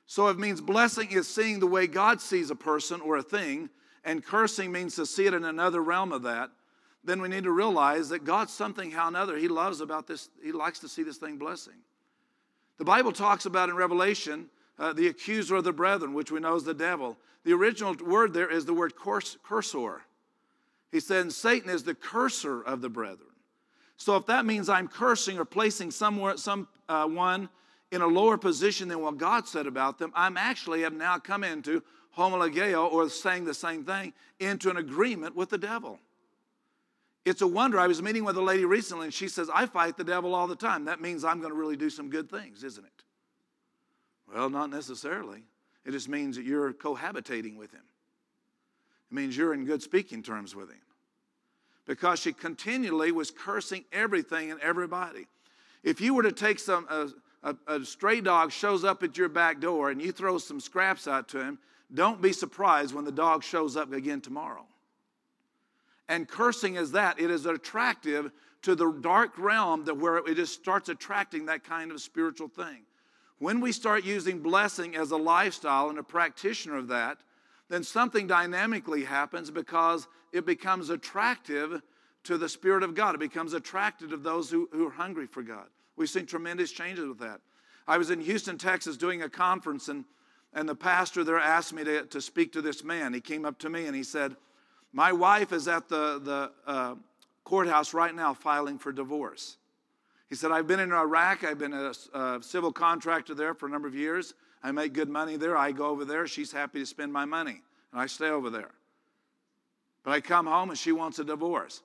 [0.07, 3.71] So it means blessing is seeing the way God sees a person or a thing,
[4.05, 6.51] and cursing means to see it in another realm of that.
[7.03, 10.53] Then we need to realize that God, something, how another, He loves about this, He
[10.53, 11.75] likes to see this thing blessing.
[12.79, 16.57] The Bible talks about in Revelation uh, the accuser of the brethren, which we know
[16.57, 17.17] is the devil.
[17.45, 20.03] The original word there is the word cursor.
[20.91, 23.31] He said, Satan is the cursor of the brethren.
[23.97, 27.47] So if that means I'm cursing or placing somewhere, someone uh,
[27.93, 31.45] in a lower position than what God said about them, I'm actually have now come
[31.45, 31.83] into
[32.17, 35.99] homologeo, or saying the same thing, into an agreement with the devil.
[37.25, 37.81] It's a wonder.
[37.81, 40.47] I was meeting with a lady recently, and she says, I fight the devil all
[40.47, 40.85] the time.
[40.85, 43.03] That means I'm going to really do some good things, isn't it?
[44.33, 45.45] Well, not necessarily.
[45.85, 47.83] It just means that you're cohabitating with him.
[49.11, 50.81] It means you're in good speaking terms with him
[51.87, 55.27] because she continually was cursing everything and everybody.
[55.83, 57.09] If you were to take some, a,
[57.43, 61.07] a, a, stray dog shows up at your back door and you throw some scraps
[61.07, 61.59] out to him,
[61.95, 64.67] don't be surprised when the dog shows up again tomorrow.
[66.09, 68.31] And cursing is that it is attractive
[68.63, 72.83] to the dark realm that where it just starts attracting that kind of spiritual thing.
[73.39, 77.19] When we start using blessing as a lifestyle and a practitioner of that,
[77.69, 81.81] then something dynamically happens because it becomes attractive
[82.25, 83.15] to the Spirit of God.
[83.15, 85.67] It becomes attractive to those who, who are hungry for God.
[85.97, 87.41] We've seen tremendous changes with that.
[87.87, 90.05] I was in Houston, Texas, doing a conference, and,
[90.55, 93.13] and the pastor there asked me to, to speak to this man.
[93.13, 94.37] He came up to me and he said,
[94.93, 96.95] My wife is at the, the uh,
[97.43, 99.57] courthouse right now filing for divorce.
[100.29, 101.45] He said, I've been in Iraq.
[101.45, 104.35] I've been a, a civil contractor there for a number of years.
[104.63, 105.57] I make good money there.
[105.57, 106.27] I go over there.
[106.27, 107.61] She's happy to spend my money,
[107.93, 108.71] and I stay over there.
[110.03, 111.83] But I come home and she wants a divorce.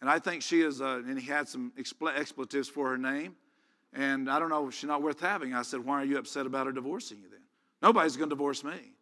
[0.00, 3.36] And I think she is, uh, and he had some expletives for her name.
[3.92, 5.54] And I don't know, if she's not worth having.
[5.54, 7.41] I said, Why are you upset about her divorcing you then?
[7.82, 8.92] Nobody's going to divorce me.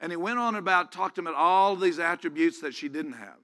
[0.00, 3.36] And he went on about, talked to about all these attributes that she didn't have.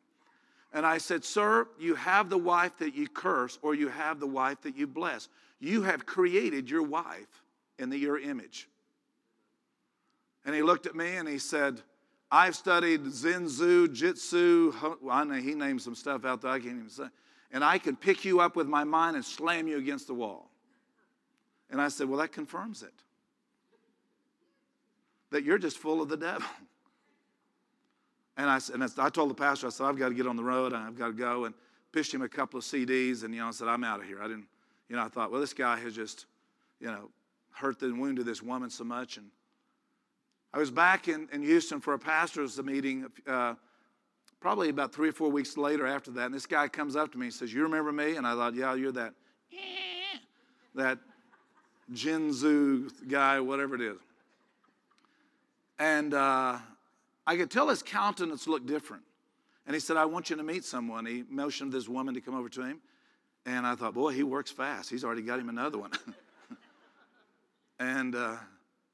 [0.72, 4.26] And I said, Sir, you have the wife that you curse, or you have the
[4.26, 5.28] wife that you bless.
[5.60, 7.42] You have created your wife
[7.78, 8.68] in the, your image.
[10.44, 11.82] And he looked at me and he said,
[12.30, 14.72] I've studied Zenzu, Jitsu.
[15.10, 17.06] I know he named some stuff out there I can't even say.
[17.52, 20.50] And I can pick you up with my mind and slam you against the wall.
[21.70, 22.92] And I said, Well, that confirms it.
[25.30, 26.46] That you're just full of the devil.
[28.38, 30.44] And I, and I told the pastor, I said, I've got to get on the
[30.44, 31.46] road and I've got to go.
[31.46, 31.54] And
[31.96, 33.24] pitched him a couple of CDs.
[33.24, 34.22] And, you know, I said, I'm out of here.
[34.22, 34.44] I didn't,
[34.90, 36.26] you know, I thought, well, this guy has just,
[36.78, 37.08] you know,
[37.52, 39.16] hurt and wounded this woman so much.
[39.16, 39.28] And
[40.52, 43.54] I was back in, in Houston for a pastor's meeting uh,
[44.40, 46.26] probably about three or four weeks later after that.
[46.26, 48.16] And this guy comes up to me and says, You remember me?
[48.16, 49.14] And I thought, Yeah, you're that,
[50.74, 50.98] that
[51.94, 53.96] Jinzu guy, whatever it is.
[55.78, 56.58] And uh,
[57.26, 59.02] I could tell his countenance looked different.
[59.66, 61.04] And he said, I want you to meet someone.
[61.06, 62.80] He motioned this woman to come over to him.
[63.44, 64.90] And I thought, boy, he works fast.
[64.90, 65.90] He's already got him another one.
[67.78, 68.36] and uh,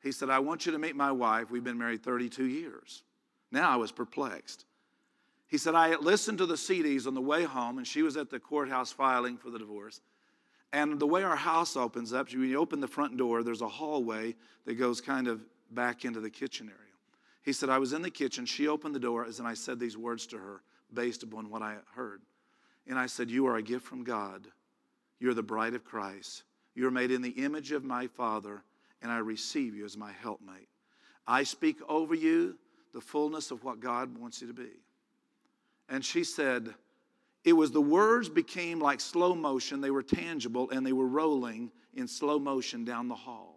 [0.02, 1.50] he said, I want you to meet my wife.
[1.50, 3.02] We've been married 32 years.
[3.50, 4.64] Now I was perplexed.
[5.46, 8.30] He said, I listened to the CDs on the way home, and she was at
[8.30, 10.00] the courthouse filing for the divorce.
[10.72, 13.68] And the way our house opens up, when you open the front door, there's a
[13.68, 15.42] hallway that goes kind of
[15.74, 16.78] back into the kitchen area.
[17.42, 18.46] He said, I was in the kitchen.
[18.46, 21.76] She opened the door, and I said these words to her based upon what I
[21.94, 22.22] heard.
[22.87, 24.46] And I said, You are a gift from God.
[25.18, 26.44] You're the bride of Christ.
[26.74, 28.62] You're made in the image of my Father,
[29.02, 30.68] and I receive you as my helpmate.
[31.26, 32.56] I speak over you
[32.92, 34.70] the fullness of what God wants you to be.
[35.88, 36.74] And she said,
[37.44, 39.80] It was the words became like slow motion.
[39.80, 43.51] They were tangible and they were rolling in slow motion down the hall.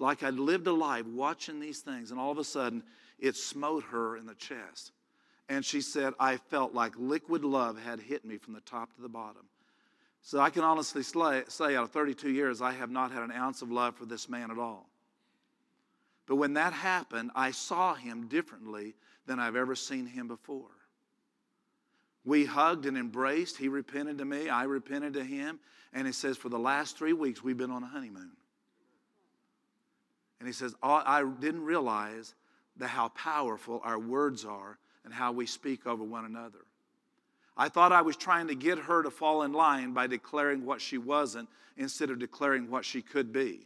[0.00, 2.82] Like I'd lived a life watching these things, and all of a sudden
[3.18, 4.92] it smote her in the chest.
[5.48, 9.02] And she said, I felt like liquid love had hit me from the top to
[9.02, 9.46] the bottom.
[10.20, 13.62] So I can honestly say, out of 32 years, I have not had an ounce
[13.62, 14.88] of love for this man at all.
[16.26, 18.94] But when that happened, I saw him differently
[19.26, 20.68] than I've ever seen him before.
[22.24, 23.56] We hugged and embraced.
[23.56, 24.50] He repented to me.
[24.50, 25.60] I repented to him.
[25.94, 28.32] And he says, for the last three weeks, we've been on a honeymoon.
[30.38, 32.34] And he says, I didn't realize
[32.76, 36.58] the, how powerful our words are and how we speak over one another.
[37.56, 40.80] I thought I was trying to get her to fall in line by declaring what
[40.80, 43.60] she wasn't instead of declaring what she could be.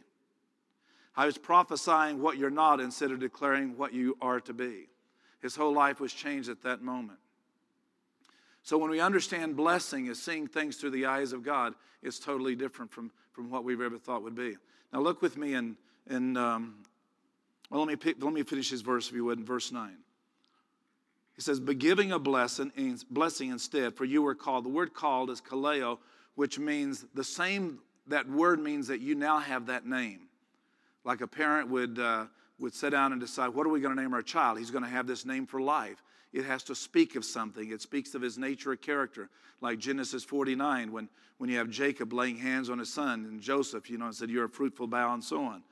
[1.15, 4.87] I was prophesying what you're not instead of declaring what you are to be.
[5.41, 7.19] His whole life was changed at that moment.
[8.63, 12.55] So when we understand blessing is seeing things through the eyes of God, it's totally
[12.55, 14.55] different from, from what we've ever thought would be.
[14.91, 15.75] Now look with me in,
[16.09, 16.83] in um,
[17.73, 19.97] well, let me, pick, let me finish his verse if you would, in verse 9.
[21.35, 22.71] He says, but giving a blessing,
[23.09, 24.65] blessing instead, for you were called.
[24.65, 25.97] The word called is kaleo,
[26.35, 30.27] which means the same, that word means that you now have that name.
[31.03, 32.25] Like a parent would, uh,
[32.59, 34.59] would sit down and decide, what are we going to name our child?
[34.59, 36.03] He's going to have this name for life.
[36.31, 37.71] It has to speak of something.
[37.71, 42.13] It speaks of his nature or character, like Genesis 49, when, when you have Jacob
[42.13, 45.15] laying hands on his son, and Joseph, you know, and said, You're a fruitful bough,
[45.15, 45.63] and so on.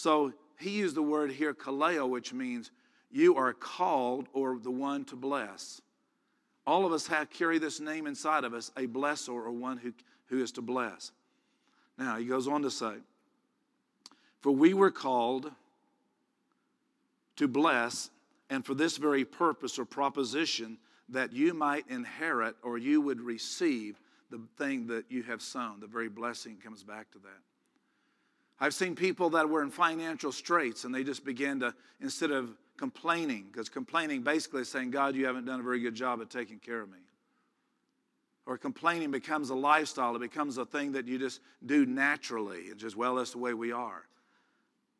[0.00, 2.70] So he used the word here, kaleo, which means
[3.10, 5.82] you are called or the one to bless.
[6.66, 9.92] All of us have carry this name inside of us, a blesser or one who,
[10.28, 11.12] who is to bless.
[11.98, 12.94] Now he goes on to say,
[14.40, 15.52] For we were called
[17.36, 18.08] to bless,
[18.48, 20.78] and for this very purpose or proposition,
[21.10, 25.78] that you might inherit or you would receive the thing that you have sown.
[25.78, 27.49] The very blessing comes back to that.
[28.60, 32.50] I've seen people that were in financial straits and they just began to, instead of
[32.76, 36.28] complaining, because complaining basically is saying, God, you haven't done a very good job at
[36.28, 36.98] taking care of me.
[38.46, 42.60] Or complaining becomes a lifestyle, it becomes a thing that you just do naturally.
[42.62, 44.04] It's just, well, that's the way we are.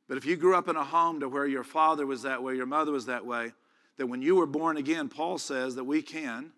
[0.08, 2.56] But if you grew up in a home to where your father was that way,
[2.56, 3.52] your mother was that way,
[3.96, 6.52] that when you were born again, Paul says that we can,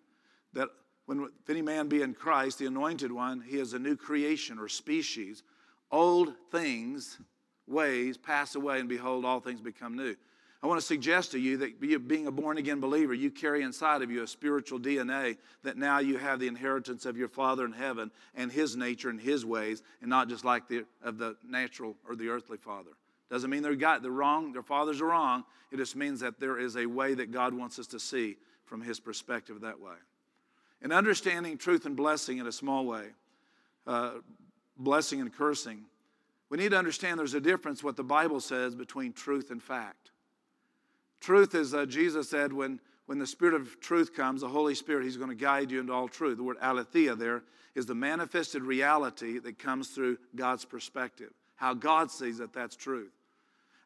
[0.53, 0.69] that
[1.05, 4.57] when if any man be in Christ, the anointed one, he is a new creation
[4.57, 5.43] or species.
[5.93, 7.19] Old things,
[7.67, 10.15] ways pass away, and behold, all things become new.
[10.63, 14.01] I want to suggest to you that being a born again believer, you carry inside
[14.01, 17.73] of you a spiritual DNA that now you have the inheritance of your Father in
[17.73, 21.95] heaven and His nature and His ways, and not just like the of the natural
[22.09, 22.91] or the earthly father.
[23.29, 25.43] Doesn't mean they're got the wrong, their fathers are wrong.
[25.71, 28.81] It just means that there is a way that God wants us to see from
[28.81, 29.95] His perspective that way.
[30.81, 33.09] And understanding truth and blessing in a small way,
[33.85, 34.13] uh,
[34.77, 35.83] blessing and cursing,
[36.49, 40.11] we need to understand there's a difference what the Bible says between truth and fact.
[41.19, 45.03] Truth is, uh, Jesus said, when, when the Spirit of truth comes, the Holy Spirit,
[45.03, 46.37] He's going to guide you into all truth.
[46.37, 47.43] The word aletheia there
[47.75, 51.31] is the manifested reality that comes through God's perspective.
[51.55, 53.13] How God sees it, that's truth.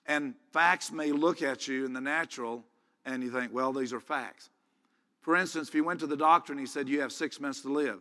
[0.06, 2.64] And facts may look at you in the natural
[3.06, 4.50] and you think, well, these are facts.
[5.22, 7.62] For instance, if you went to the doctor and he said, you have six months
[7.62, 8.00] to live,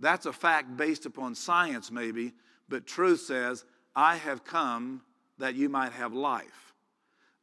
[0.00, 2.32] that's a fact based upon science, maybe,
[2.68, 5.02] but truth says, I have come
[5.38, 6.74] that you might have life.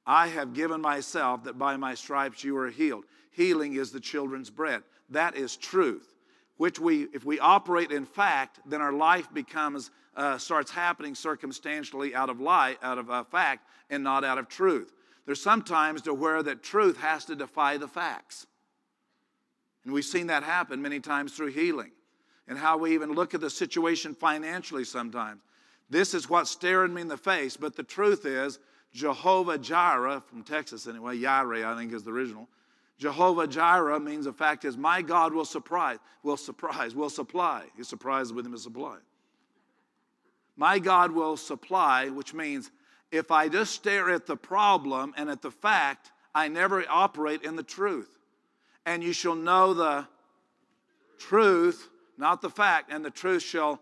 [0.05, 3.05] I have given myself that by my stripes you are healed.
[3.31, 4.83] Healing is the children's bread.
[5.09, 6.15] That is truth.
[6.57, 12.13] Which we, if we operate in fact, then our life becomes uh, starts happening circumstantially
[12.13, 14.93] out of lie, out of uh, fact, and not out of truth.
[15.25, 18.47] There's sometimes to where that truth has to defy the facts,
[19.83, 21.91] and we've seen that happen many times through healing,
[22.51, 25.39] and how we even look at the situation financially sometimes.
[25.89, 28.59] This is what's staring me in the face, but the truth is
[28.93, 32.49] Jehovah Jireh, from Texas anyway, Yireh, I think is the original.
[32.99, 37.63] Jehovah Jireh means the fact is, my God will surprise, will surprise, will supply.
[37.77, 38.97] He's surprised with him as supply.
[40.57, 42.69] My God will supply, which means
[43.13, 47.55] if I just stare at the problem and at the fact, I never operate in
[47.55, 48.17] the truth.
[48.85, 50.05] And you shall know the
[51.17, 51.87] truth,
[52.21, 53.81] not the fact, and the truth shall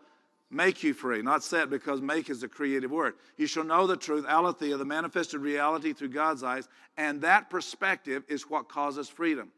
[0.49, 1.21] make you free.
[1.21, 3.13] Not set because make is a creative word.
[3.38, 8.23] You shall know the truth, aletheia, the manifested reality through God's eyes, and that perspective
[8.28, 9.52] is what causes freedom.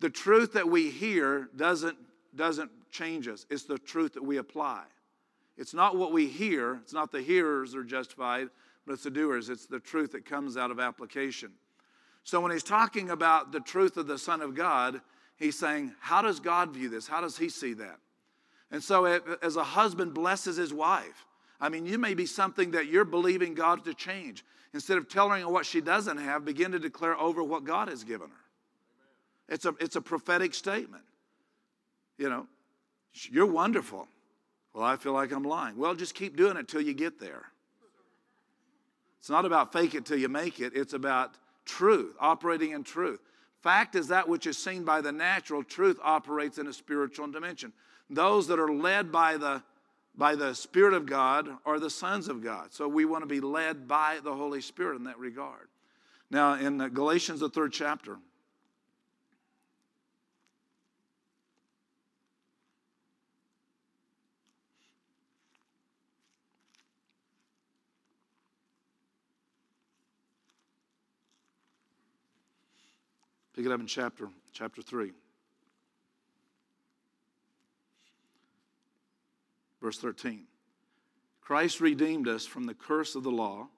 [0.00, 1.96] The truth that we hear doesn't
[2.34, 4.82] doesn't change us, it's the truth that we apply.
[5.56, 8.48] It's not what we hear, it's not the hearers are justified,
[8.86, 9.48] but it's the doers.
[9.48, 11.52] It's the truth that comes out of application.
[12.24, 15.00] So when he's talking about the truth of the Son of God,
[15.36, 17.06] he's saying, How does God view this?
[17.06, 17.98] How does he see that?
[18.74, 21.26] And so, as a husband blesses his wife,
[21.60, 24.44] I mean, you may be something that you're believing God to change.
[24.72, 28.02] Instead of telling her what she doesn't have, begin to declare over what God has
[28.02, 28.44] given her.
[29.48, 31.04] It's a, it's a prophetic statement.
[32.18, 32.48] You know,
[33.30, 34.08] you're wonderful.
[34.74, 35.76] Well, I feel like I'm lying.
[35.76, 37.44] Well, just keep doing it till you get there.
[39.20, 43.20] It's not about fake it till you make it, it's about truth, operating in truth.
[43.62, 47.72] Fact is that which is seen by the natural, truth operates in a spiritual dimension.
[48.10, 49.62] Those that are led by the
[50.16, 52.72] by the Spirit of God are the sons of God.
[52.72, 55.68] So we want to be led by the Holy Spirit in that regard.
[56.30, 58.18] Now, in Galatians, the third chapter,
[73.54, 75.12] Pick it up in chapter, chapter 3.
[79.84, 80.46] Verse 13.
[81.42, 83.68] Christ redeemed us from the curse of the law,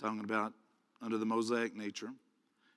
[0.00, 0.54] talking about
[1.02, 2.14] under the Mosaic nature,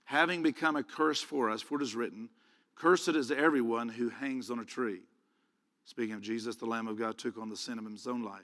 [0.03, 2.27] having become a curse for us, for it is written,
[2.75, 4.99] Cursed is everyone who hangs on a tree.
[5.85, 8.43] Speaking of Jesus, the Lamb of God took on the sin of his own life.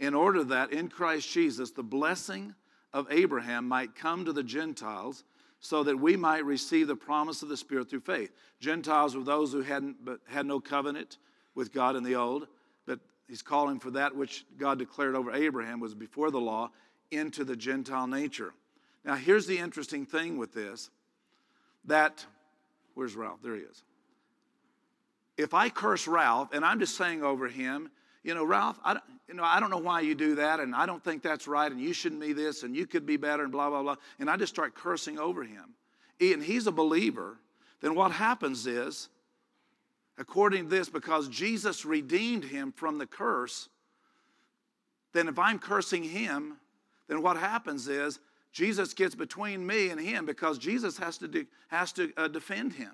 [0.00, 2.56] In order that in Christ Jesus the blessing
[2.92, 5.22] of Abraham might come to the Gentiles
[5.60, 8.32] so that we might receive the promise of the Spirit through faith.
[8.58, 11.18] Gentiles were those who hadn't, but had no covenant
[11.54, 12.48] with God in the old,
[13.28, 16.70] he's calling for that which God declared over Abraham was before the law
[17.10, 18.52] into the Gentile nature.
[19.04, 20.90] Now, here's the interesting thing with this
[21.86, 22.24] that,
[22.94, 23.40] where's Ralph?
[23.42, 23.82] There he is.
[25.36, 27.90] If I curse Ralph and I'm just saying over him,
[28.22, 30.86] you know, Ralph, I, you know, I don't know why you do that, and I
[30.86, 33.52] don't think that's right, and you shouldn't be this, and you could be better, and
[33.52, 33.96] blah, blah, blah.
[34.18, 35.74] And I just start cursing over him.
[36.20, 37.36] And he's a believer.
[37.80, 39.10] Then what happens is,
[40.18, 43.68] according to this, because Jesus redeemed him from the curse,
[45.12, 46.56] then if I'm cursing him,
[47.08, 48.18] then what happens is
[48.52, 52.74] Jesus gets between me and him because Jesus has to, de- has to uh, defend
[52.74, 52.92] him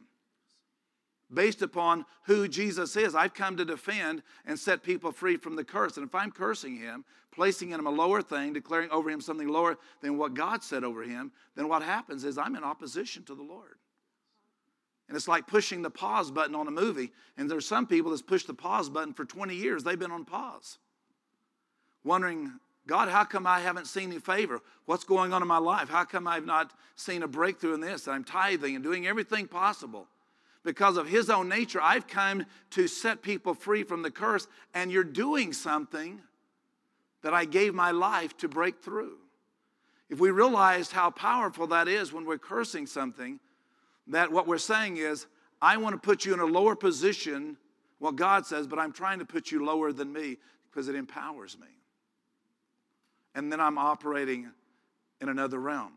[1.32, 3.14] based upon who Jesus is.
[3.14, 5.96] I've come to defend and set people free from the curse.
[5.96, 9.48] And if I'm cursing him, placing in him a lower thing, declaring over him something
[9.48, 13.34] lower than what God said over him, then what happens is I'm in opposition to
[13.34, 13.76] the Lord.
[15.10, 17.12] And it's like pushing the pause button on a movie.
[17.36, 19.84] And there's some people that's pushed the pause button for 20 years.
[19.84, 20.78] They've been on pause.
[22.04, 22.52] Wondering,
[22.86, 24.60] God, how come I haven't seen any favor?
[24.86, 25.90] What's going on in my life?
[25.90, 28.08] How come I've not seen a breakthrough in this?
[28.08, 30.06] I'm tithing and doing everything possible
[30.64, 34.92] because of his own nature, I've come to set people free from the curse, and
[34.92, 36.20] you're doing something
[37.22, 39.16] that I gave my life to break through.
[40.08, 43.40] If we realized how powerful that is when we're cursing something,
[44.10, 45.26] that what we're saying is,
[45.62, 47.56] I want to put you in a lower position,
[47.98, 50.38] what God says, but I'm trying to put you lower than me
[50.70, 51.66] because it empowers me.
[53.34, 54.50] And then I'm operating
[55.20, 55.92] in another realm.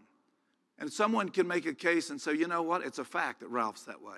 [0.79, 2.83] And someone can make a case and say, you know what?
[2.83, 4.17] It's a fact that Ralph's that way.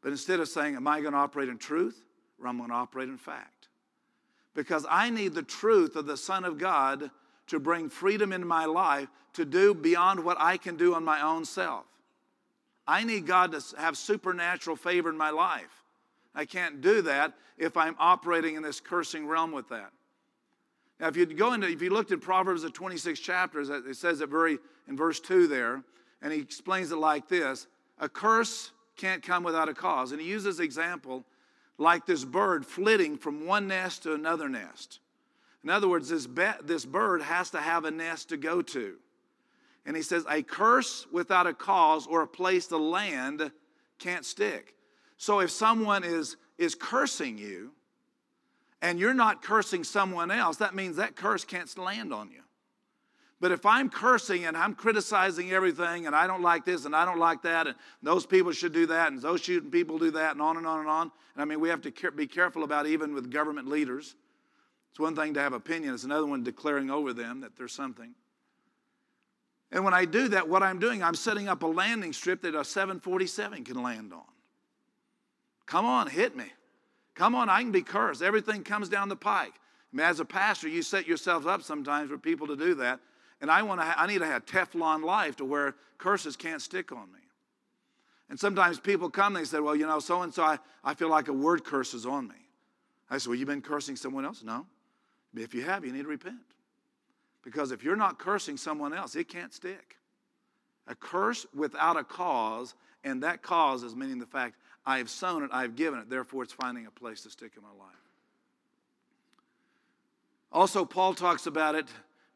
[0.00, 2.04] But instead of saying, Am I going to operate in truth
[2.40, 3.68] or I'm going to operate in fact?
[4.54, 7.10] Because I need the truth of the Son of God
[7.52, 11.20] to bring freedom into my life to do beyond what I can do on my
[11.20, 11.84] own self.
[12.86, 15.84] I need God to have supernatural favor in my life.
[16.34, 19.92] I can't do that if I'm operating in this cursing realm with that.
[20.98, 24.22] Now, if you go into, if you looked at Proverbs, the 26 chapters, it says
[24.22, 25.82] it very in verse 2 there,
[26.22, 27.66] and he explains it like this
[27.98, 30.12] A curse can't come without a cause.
[30.12, 31.26] And he uses example
[31.76, 35.00] like this bird flitting from one nest to another nest.
[35.64, 38.96] In other words, this, be- this bird has to have a nest to go to.
[39.84, 43.50] And he says, a curse without a cause or a place to land
[43.98, 44.74] can't stick.
[45.16, 47.72] So if someone is, is cursing you
[48.80, 52.42] and you're not cursing someone else, that means that curse can't land on you.
[53.40, 57.04] But if I'm cursing and I'm criticizing everything and I don't like this and I
[57.04, 60.32] don't like that and those people should do that and those shooting people do that
[60.32, 62.86] and on and on and on, and I mean, we have to be careful about
[62.86, 64.14] even with government leaders.
[64.92, 68.14] It's one thing to have opinion, it's another one declaring over them that there's something.
[69.70, 72.54] And when I do that, what I'm doing, I'm setting up a landing strip that
[72.54, 74.20] a 747 can land on.
[75.64, 76.44] Come on, hit me.
[77.14, 78.20] Come on, I can be cursed.
[78.20, 79.54] Everything comes down the pike.
[79.54, 83.00] I mean, as a pastor, you set yourself up sometimes for people to do that.
[83.40, 86.60] And I, want to ha- I need to have Teflon life to where curses can't
[86.60, 87.18] stick on me.
[88.28, 91.28] And sometimes people come, they say, Well, you know, so and so, I feel like
[91.28, 92.34] a word curse is on me.
[93.10, 94.42] I said, Well, you've been cursing someone else?
[94.42, 94.66] No.
[95.34, 96.36] If you have, you need to repent.
[97.42, 99.96] Because if you're not cursing someone else, it can't stick.
[100.86, 102.74] A curse without a cause,
[103.04, 106.10] and that cause is meaning the fact I have sown it, I have given it,
[106.10, 107.94] therefore it's finding a place to stick in my life.
[110.50, 111.86] Also, Paul talks about it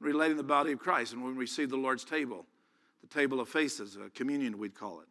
[0.00, 2.46] relating the body of Christ and when we see the Lord's table,
[3.02, 5.08] the table of faces, a communion we'd call it.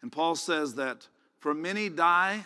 [0.00, 1.06] And Paul says that
[1.38, 2.44] for many die,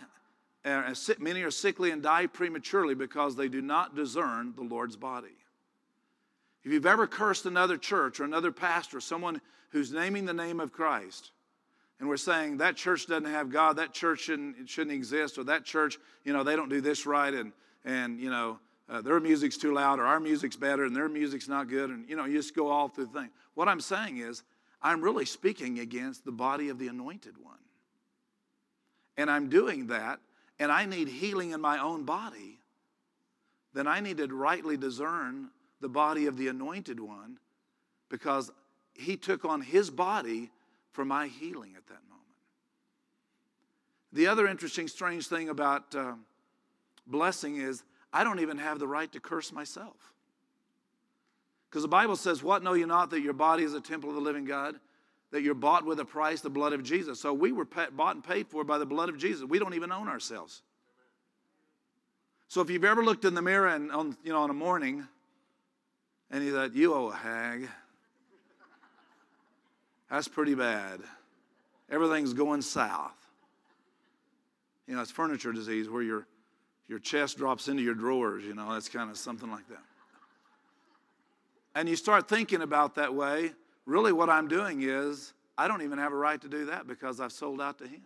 [0.66, 5.36] uh, many are sickly and die prematurely because they do not discern the Lord's body.
[6.64, 9.40] If you've ever cursed another church or another pastor, someone
[9.70, 11.30] who's naming the name of Christ,
[12.00, 15.64] and we're saying that church doesn't have God, that church shouldn't, shouldn't exist, or that
[15.64, 17.52] church, you know, they don't do this right, and,
[17.84, 18.58] and you know,
[18.88, 22.08] uh, their music's too loud, or our music's better, and their music's not good, and,
[22.08, 23.30] you know, you just go all through the thing.
[23.54, 24.42] What I'm saying is,
[24.82, 27.56] I'm really speaking against the body of the anointed one.
[29.16, 30.20] And I'm doing that,
[30.58, 32.60] and I need healing in my own body,
[33.74, 35.50] then I need to rightly discern
[35.80, 37.38] the body of the anointed one
[38.08, 38.50] because
[38.94, 40.50] he took on his body
[40.92, 42.22] for my healing at that moment.
[44.12, 46.14] The other interesting, strange thing about uh,
[47.06, 50.14] blessing is I don't even have the right to curse myself.
[51.68, 54.14] Because the Bible says, What know you not that your body is a temple of
[54.14, 54.76] the living God?
[55.32, 57.20] That you're bought with a price, the blood of Jesus.
[57.20, 59.44] So we were bought and paid for by the blood of Jesus.
[59.44, 60.62] We don't even own ourselves.
[62.48, 65.06] So if you've ever looked in the mirror and on, you know, on a morning
[66.30, 67.68] and you thought, You owe a hag,
[70.08, 71.00] that's pretty bad.
[71.90, 73.16] Everything's going south.
[74.86, 76.26] You know, it's furniture disease where your,
[76.86, 79.82] your chest drops into your drawers, you know, that's kind of something like that
[81.76, 83.52] and you start thinking about that way,
[83.86, 87.20] really what I'm doing is I don't even have a right to do that because
[87.20, 88.02] I've sold out to Him.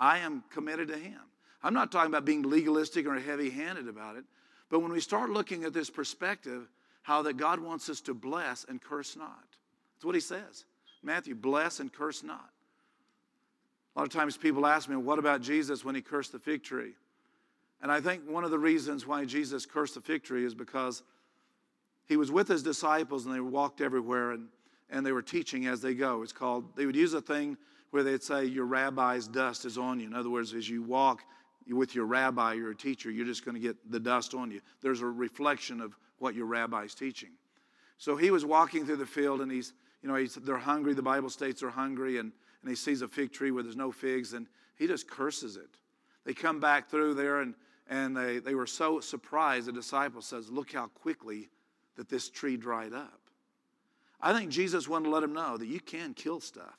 [0.00, 1.20] I am committed to Him.
[1.62, 4.24] I'm not talking about being legalistic or heavy handed about it,
[4.68, 6.68] but when we start looking at this perspective,
[7.02, 9.44] how that God wants us to bless and curse not.
[9.94, 10.64] That's what He says.
[11.02, 12.50] Matthew, bless and curse not.
[13.94, 16.64] A lot of times people ask me, what about Jesus when he cursed the fig
[16.64, 16.94] tree?
[17.80, 21.02] And I think one of the reasons why Jesus cursed the fig tree is because
[22.06, 24.48] he was with his disciples and they walked everywhere and,
[24.90, 26.22] and they were teaching as they go.
[26.22, 27.56] It's called, they would use a thing
[27.90, 30.06] where they'd say, Your rabbi's dust is on you.
[30.06, 31.22] In other words, as you walk
[31.68, 34.60] with your rabbi, your teacher, you're just going to get the dust on you.
[34.82, 37.30] There's a reflection of what your rabbi's teaching.
[37.98, 39.72] So he was walking through the field and he's,
[40.02, 40.94] you know, he's, they're hungry.
[40.94, 42.32] The Bible states they're hungry and,
[42.62, 45.78] and he sees a fig tree where there's no figs and he just curses it.
[46.24, 47.54] They come back through there and,
[47.88, 49.66] and they, they were so surprised.
[49.66, 51.48] The disciple says, Look how quickly
[51.96, 53.20] that this tree dried up.
[54.24, 56.78] I think Jesus wanted to let him know that you can kill stuff.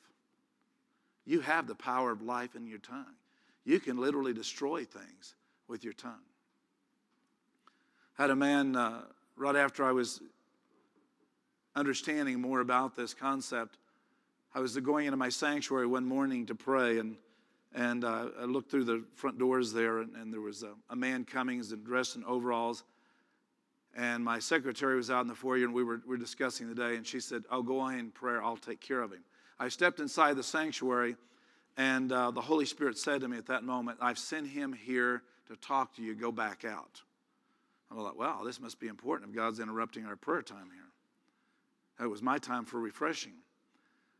[1.24, 3.14] You have the power of life in your tongue.
[3.64, 5.36] You can literally destroy things
[5.68, 6.26] with your tongue.
[8.18, 9.02] I had a man uh,
[9.36, 10.20] right after I was
[11.76, 13.78] understanding more about this concept.
[14.52, 17.16] I was going into my sanctuary one morning to pray, and
[17.72, 20.96] and uh, I looked through the front doors there, and, and there was a, a
[20.96, 22.82] man coming, dressed in overalls
[23.96, 26.74] and my secretary was out in the foyer, and we were, we were discussing the
[26.74, 29.24] day, and she said, Oh, go on in prayer, I'll take care of him.
[29.58, 31.16] I stepped inside the sanctuary,
[31.78, 35.22] and uh, the Holy Spirit said to me at that moment, I've sent him here
[35.48, 37.00] to talk to you, go back out.
[37.90, 42.04] I was like, wow, this must be important if God's interrupting our prayer time here.
[42.06, 43.32] It was my time for refreshing.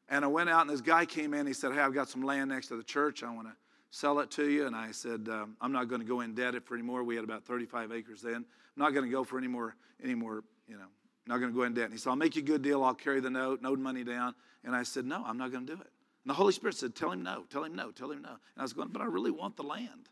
[0.09, 1.47] And I went out, and this guy came in.
[1.47, 3.23] He said, Hey, I've got some land next to the church.
[3.23, 3.55] I want to
[3.91, 4.67] sell it to you.
[4.67, 7.03] And I said, um, I'm not going to go in debt for anymore.
[7.05, 8.35] We had about 35 acres then.
[8.35, 8.45] I'm
[8.77, 10.87] not going to go for any more, any more, you know,
[11.27, 11.85] not going to go in debt.
[11.85, 12.85] And he said, I'll make you a good deal.
[12.85, 14.35] I'll carry the note, note money down.
[14.65, 15.89] And I said, No, I'm not going to do it.
[16.25, 18.31] And the Holy Spirit said, Tell him no, tell him no, tell him no.
[18.31, 20.09] And I was going, But I really want the land.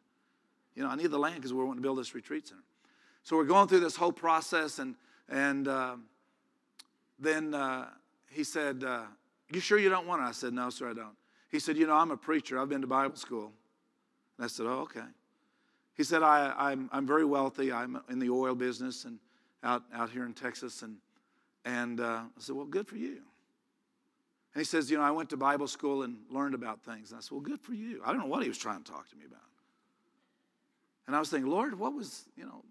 [0.74, 2.62] You know, I need the land because we're wanting to build this retreat center.
[3.22, 4.78] So we're going through this whole process.
[4.78, 4.96] And,
[5.28, 5.96] and uh,
[7.18, 7.88] then uh,
[8.30, 9.02] he said, uh,
[9.52, 10.26] You sure you don't want it?
[10.26, 11.16] I said, No, sir, I don't.
[11.50, 12.58] He said, You know, I'm a preacher.
[12.58, 13.52] I've been to Bible school.
[14.38, 15.06] And I said, Oh, okay.
[15.94, 17.72] He said, I, am I'm, I'm very wealthy.
[17.72, 19.18] I'm in the oil business and
[19.62, 20.82] out, out here in Texas.
[20.82, 20.96] And,
[21.64, 23.22] and uh, I said, Well, good for you.
[24.54, 27.10] And he says, You know, I went to Bible school and learned about things.
[27.10, 28.02] And I said, Well, good for you.
[28.04, 29.40] I don't know what he was trying to talk to me about.
[31.06, 32.64] And I was thinking, Lord, what was, you know,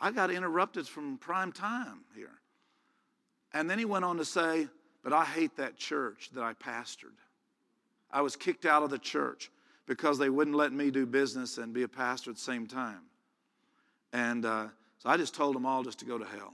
[0.00, 2.30] I got interrupted from prime time here.
[3.52, 4.68] And then he went on to say,
[5.02, 7.16] But I hate that church that I pastored.
[8.10, 9.50] I was kicked out of the church
[9.88, 13.00] because they wouldn't let me do business and be a pastor at the same time.
[14.12, 14.66] And uh,
[14.98, 16.52] so I just told them all just to go to hell.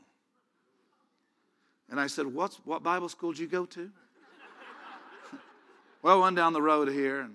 [1.91, 3.91] And I said, What's, What Bible school did you go to?
[6.03, 7.21] well, one down the road here.
[7.21, 7.35] And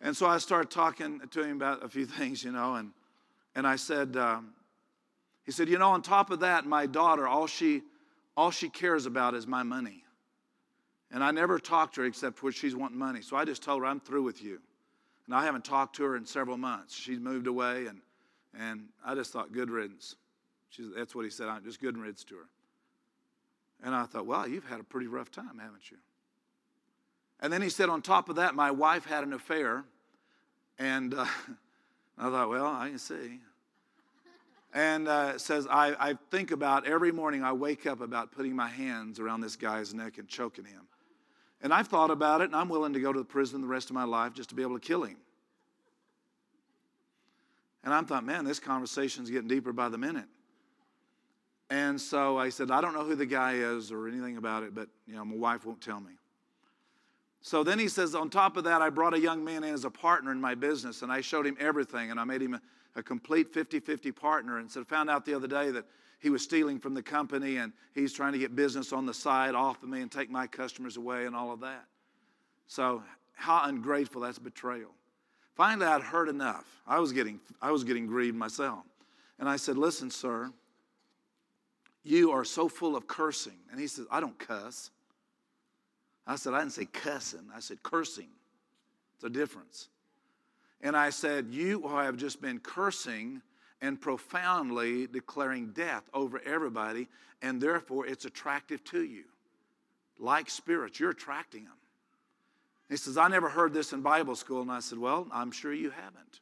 [0.00, 2.92] And so I started talking to him about a few things, you know, and,
[3.56, 4.50] and I said, um,
[5.44, 7.82] he said, you know, on top of that, my daughter, all she,
[8.36, 10.05] all she cares about is my money.
[11.12, 13.22] And I never talked to her except when she's wanting money.
[13.22, 14.60] So I just told her, I'm through with you.
[15.26, 16.96] And I haven't talked to her in several months.
[16.96, 18.00] She's moved away, and,
[18.58, 20.16] and I just thought, good riddance.
[20.70, 22.46] She's, that's what he said, I'm just good riddance to her.
[23.82, 25.98] And I thought, well, you've had a pretty rough time, haven't you?
[27.40, 29.84] And then he said, on top of that, my wife had an affair.
[30.78, 31.26] And uh,
[32.18, 33.40] I thought, well, I can see.
[34.72, 38.68] And uh, says, I, I think about every morning I wake up about putting my
[38.68, 40.82] hands around this guy's neck and choking him.
[41.62, 43.90] And I've thought about it, and I'm willing to go to the prison the rest
[43.90, 45.16] of my life just to be able to kill him.
[47.82, 50.26] And I thought, man, this conversation's getting deeper by the minute.
[51.70, 54.74] And so I said, I don't know who the guy is or anything about it,
[54.74, 56.12] but you know, my wife won't tell me.
[57.46, 59.84] So then he says, on top of that, I brought a young man in as
[59.84, 62.60] a partner in my business, and I showed him everything, and I made him a,
[62.96, 64.58] a complete 50 50 partner.
[64.58, 65.84] And so I found out the other day that
[66.18, 69.54] he was stealing from the company and he's trying to get business on the side
[69.54, 71.84] off of me and take my customers away and all of that.
[72.66, 74.90] So, how ungrateful that's betrayal.
[75.54, 76.66] Finally, I'd heard enough.
[76.84, 78.82] I was getting, I was getting grieved myself.
[79.38, 80.50] And I said, Listen, sir,
[82.02, 83.58] you are so full of cursing.
[83.70, 84.90] And he says, I don't cuss.
[86.26, 88.28] I said, I didn't say cussing, I said cursing.
[89.14, 89.88] It's a difference.
[90.82, 93.42] And I said, You have just been cursing
[93.80, 97.08] and profoundly declaring death over everybody,
[97.42, 99.24] and therefore it's attractive to you.
[100.18, 101.72] Like spirits, you're attracting them.
[102.88, 104.62] He says, I never heard this in Bible school.
[104.62, 106.40] And I said, Well, I'm sure you haven't.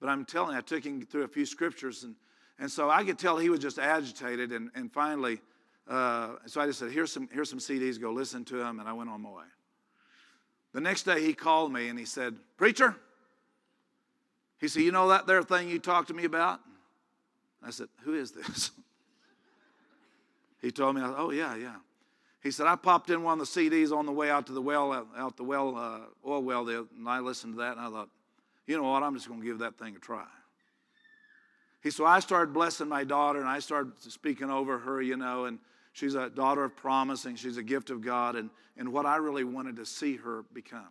[0.00, 2.16] But I'm telling you, I took him through a few scriptures, and,
[2.58, 4.50] and so I could tell he was just agitated.
[4.50, 5.40] And, and finally,
[5.88, 8.80] uh, so I just said, here's some, here's some CDs, go listen to them.
[8.80, 9.44] And I went on my way.
[10.72, 12.96] The next day, he called me and he said, Preacher,
[14.58, 16.60] he said, You know that there thing you talked to me about?
[17.62, 18.70] I said, Who is this?
[20.62, 21.76] he told me, Oh, yeah, yeah.
[22.42, 24.62] He said, I popped in one of the CDs on the way out to the
[24.62, 27.88] well, out the well, uh, oil well, there, and I listened to that, and I
[27.88, 28.08] thought,
[28.66, 30.24] you know what, I'm just going to give that thing a try.
[31.82, 35.44] He so I started blessing my daughter, and I started speaking over her, you know,
[35.44, 35.58] and
[35.92, 39.16] she's a daughter of promise, and she's a gift of God, and, and what I
[39.16, 40.88] really wanted to see her become.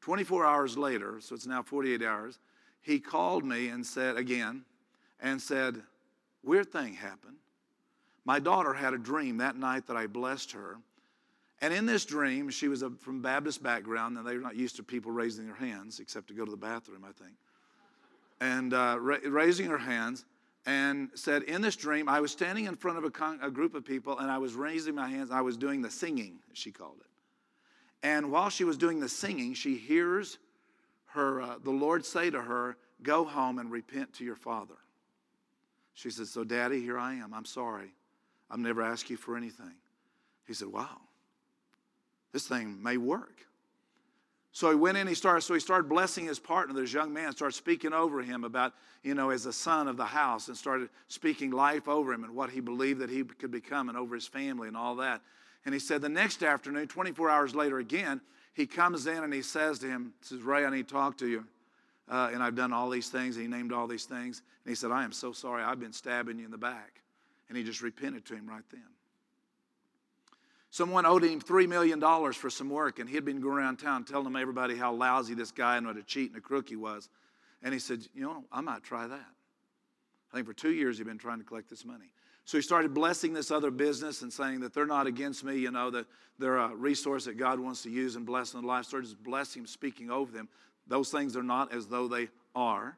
[0.00, 2.38] 24 hours later, so it's now 48 hours,
[2.80, 4.64] he called me and said, again,
[5.20, 5.82] and said,
[6.44, 7.36] Weird thing happened.
[8.24, 10.76] My daughter had a dream that night that I blessed her.
[11.60, 14.82] And in this dream, she was a, from Baptist background, and they're not used to
[14.82, 17.34] people raising their hands except to go to the bathroom, I think.
[18.40, 20.24] And uh, ra- raising her hands,
[20.68, 23.74] and said, In this dream, I was standing in front of a, con- a group
[23.74, 25.30] of people, and I was raising my hands.
[25.30, 27.06] I was doing the singing, she called it.
[28.02, 30.36] And while she was doing the singing, she hears
[31.06, 34.74] her, uh, the Lord say to her, Go home and repent to your father.
[35.94, 37.32] She said, So, Daddy, here I am.
[37.32, 37.94] I'm sorry.
[38.50, 39.74] I've never asked you for anything.
[40.46, 41.00] He said, Wow,
[42.32, 43.46] this thing may work.
[44.52, 47.32] So he went in, he started, so he started blessing his partner, this young man,
[47.32, 48.72] started speaking over him about,
[49.02, 52.34] you know, as a son of the house, and started speaking life over him and
[52.34, 55.20] what he believed that he could become and over his family and all that.
[55.64, 58.20] And he said the next afternoon, 24 hours later again,
[58.54, 61.28] he comes in and he says to him, says, Ray, I need to talk to
[61.28, 61.44] you.
[62.10, 63.36] Uh, and I've done all these things.
[63.36, 64.42] And he named all these things.
[64.64, 65.62] And he said, I am so sorry.
[65.62, 67.02] I've been stabbing you in the back.
[67.48, 68.82] And he just repented to him right then.
[70.70, 72.00] Someone owed him $3 million
[72.32, 75.50] for some work, and he had been going around town telling everybody how lousy this
[75.50, 77.08] guy and what a cheat and a crook he was.
[77.62, 79.26] And he said, You know, I might try that.
[80.30, 82.12] I think for two years he'd been trying to collect this money.
[82.44, 85.70] So he started blessing this other business and saying that they're not against me, you
[85.70, 86.06] know, that
[86.38, 88.86] they're a resource that God wants to use and bless in their life.
[88.86, 90.48] Started just blessing, speaking over them.
[90.86, 92.96] Those things are not as though they are.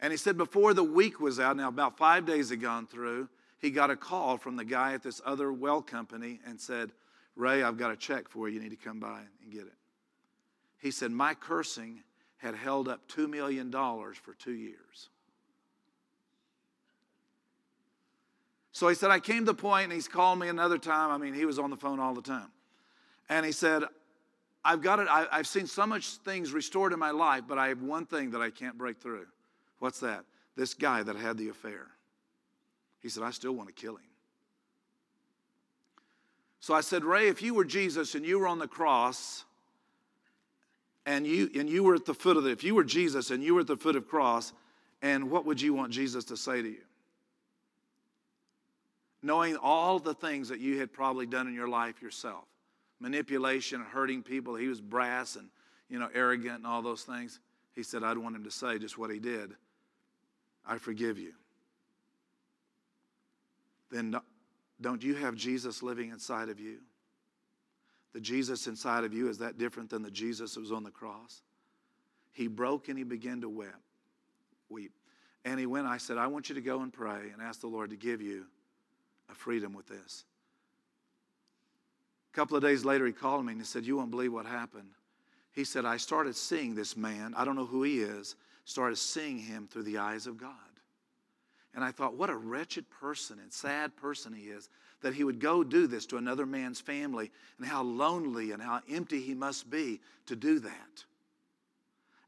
[0.00, 3.28] And he said before the week was out, now about five days had gone through,
[3.64, 6.92] he got a call from the guy at this other well company and said,
[7.34, 8.56] Ray, I've got a check for you.
[8.56, 9.72] You need to come by and get it.
[10.82, 12.02] He said, My cursing
[12.36, 15.08] had held up $2 million for two years.
[18.72, 21.10] So he said, I came to the point, and he's called me another time.
[21.10, 22.50] I mean, he was on the phone all the time.
[23.30, 23.84] And he said,
[24.62, 25.08] I've got it.
[25.08, 28.32] I, have seen so much things restored in my life, but I have one thing
[28.32, 29.24] that I can't break through.
[29.78, 30.26] What's that?
[30.54, 31.93] This guy that had the affair.
[33.04, 34.08] He said, I still want to kill him.
[36.58, 39.44] So I said, Ray, if you were Jesus and you were on the cross,
[41.06, 43.44] and you and you were at the foot of the, if you were Jesus and
[43.44, 44.52] you were at the foot of cross,
[45.02, 46.80] and what would you want Jesus to say to you?
[49.24, 52.44] knowing all the things that you had probably done in your life yourself
[53.00, 54.54] manipulation, and hurting people.
[54.54, 55.48] He was brass and
[55.90, 57.38] you know, arrogant and all those things.
[57.74, 59.52] He said, I'd want him to say just what he did
[60.66, 61.34] I forgive you.
[63.90, 64.16] Then
[64.80, 66.78] don't you have Jesus living inside of you?
[68.12, 70.90] The Jesus inside of you, is that different than the Jesus that was on the
[70.90, 71.42] cross?
[72.32, 73.68] He broke and he began to weep.
[74.68, 74.92] weep.
[75.44, 77.66] And he went, I said, I want you to go and pray and ask the
[77.66, 78.46] Lord to give you
[79.30, 80.24] a freedom with this.
[82.32, 84.46] A couple of days later, he called me and he said, You won't believe what
[84.46, 84.90] happened.
[85.52, 89.38] He said, I started seeing this man, I don't know who he is, started seeing
[89.38, 90.50] him through the eyes of God.
[91.74, 94.68] And I thought, what a wretched person and sad person he is
[95.00, 98.80] that he would go do this to another man's family, and how lonely and how
[98.90, 101.04] empty he must be to do that.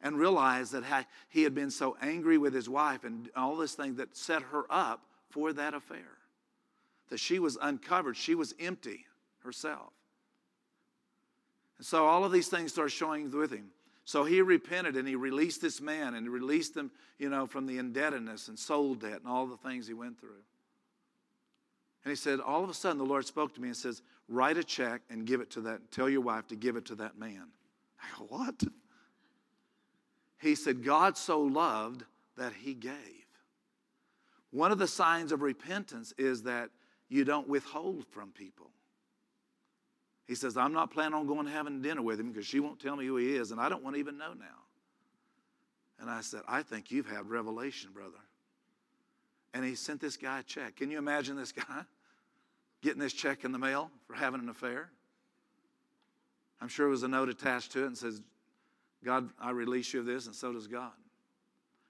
[0.03, 3.97] And realize that he had been so angry with his wife and all this thing
[3.97, 6.19] that set her up for that affair.
[7.09, 9.07] That she was uncovered, she was empty
[9.39, 9.93] herself.
[11.79, 13.71] And so all of these things started showing with him.
[14.07, 17.67] So he repented and he released this man and he released him, you know, from
[17.67, 20.43] the indebtedness and soul debt and all the things he went through.
[22.05, 24.59] And he said, all of a sudden the Lord spoke to me and says, write
[24.59, 27.19] a check and give it to that, tell your wife to give it to that
[27.19, 27.49] man.
[28.01, 28.63] I go, what?
[30.41, 32.05] He said, God so loved
[32.37, 32.93] that he gave.
[34.53, 36.71] One of the signs of repentance is that
[37.09, 38.71] you don't withhold from people.
[40.27, 42.97] He says, I'm not planning on going having dinner with him because she won't tell
[42.97, 44.65] me who he is, and I don't want to even know now.
[46.01, 48.19] And I said, I think you've had revelation, brother.
[49.55, 50.77] And he sent this guy a check.
[50.77, 51.83] Can you imagine this guy
[52.83, 54.91] getting this check in the mail for having an affair?
[56.61, 58.21] I'm sure there was a note attached to it and says,
[59.05, 60.93] God, I release you of this, and so does God.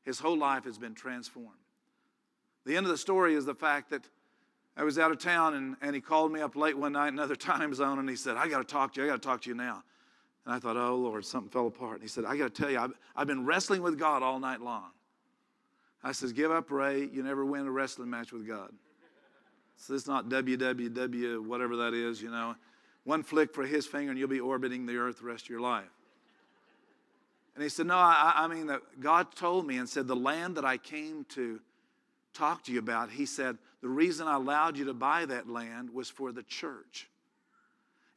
[0.04, 1.50] His whole life has been transformed.
[2.64, 4.06] The end of the story is the fact that
[4.76, 7.36] I was out of town and, and he called me up late one night, another
[7.36, 9.06] time zone, and he said, I got to talk to you.
[9.06, 9.82] I got to talk to you now.
[10.44, 11.94] And I thought, oh, Lord, something fell apart.
[11.94, 14.38] And he said, I got to tell you, I've, I've been wrestling with God all
[14.38, 14.90] night long.
[16.04, 17.08] I says, give up, Ray.
[17.12, 18.70] You never win a wrestling match with God.
[19.76, 22.54] So it's not WWW, whatever that is, you know.
[23.04, 25.60] One flick for his finger and you'll be orbiting the earth the rest of your
[25.60, 25.84] life.
[27.54, 30.56] And he said, No, I, I mean, that God told me and said, The land
[30.56, 31.60] that I came to
[32.34, 35.90] talk to you about, he said, the reason I allowed you to buy that land
[35.90, 37.08] was for the church.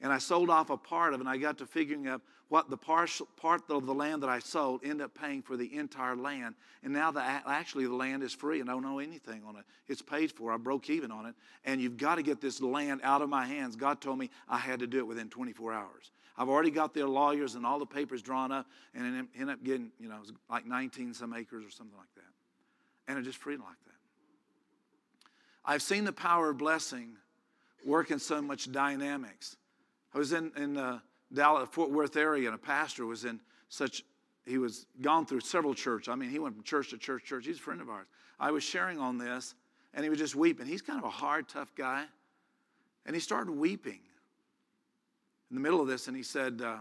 [0.01, 2.71] And I sold off a part of it, and I got to figuring out what
[2.71, 6.15] the partial, part of the land that I sold ended up paying for the entire
[6.15, 6.55] land.
[6.81, 9.63] And now the, actually the land is free, and I don't know anything on it.
[9.87, 10.51] It's paid for.
[10.51, 11.35] I broke even on it.
[11.65, 13.75] And you've got to get this land out of my hands.
[13.75, 16.09] God told me I had to do it within 24 hours.
[16.35, 18.65] I've already got their lawyers and all the papers drawn up,
[18.95, 20.17] and ended up getting, you know,
[20.49, 23.11] like 19 some acres or something like that.
[23.11, 23.98] And it just freed like that.
[25.65, 27.17] I've seen the power of blessing
[27.85, 29.57] work in so much dynamics.
[30.13, 30.99] I was in, in uh,
[31.31, 33.39] Dallas, Fort Worth area, and a pastor was in
[33.69, 34.03] such,
[34.45, 36.09] he was gone through several churches.
[36.09, 37.45] I mean, he went from church to church, church.
[37.45, 38.07] He's a friend of ours.
[38.39, 39.53] I was sharing on this,
[39.93, 40.65] and he was just weeping.
[40.65, 42.05] He's kind of a hard, tough guy.
[43.05, 43.99] And he started weeping
[45.49, 46.77] in the middle of this, and he said, uh,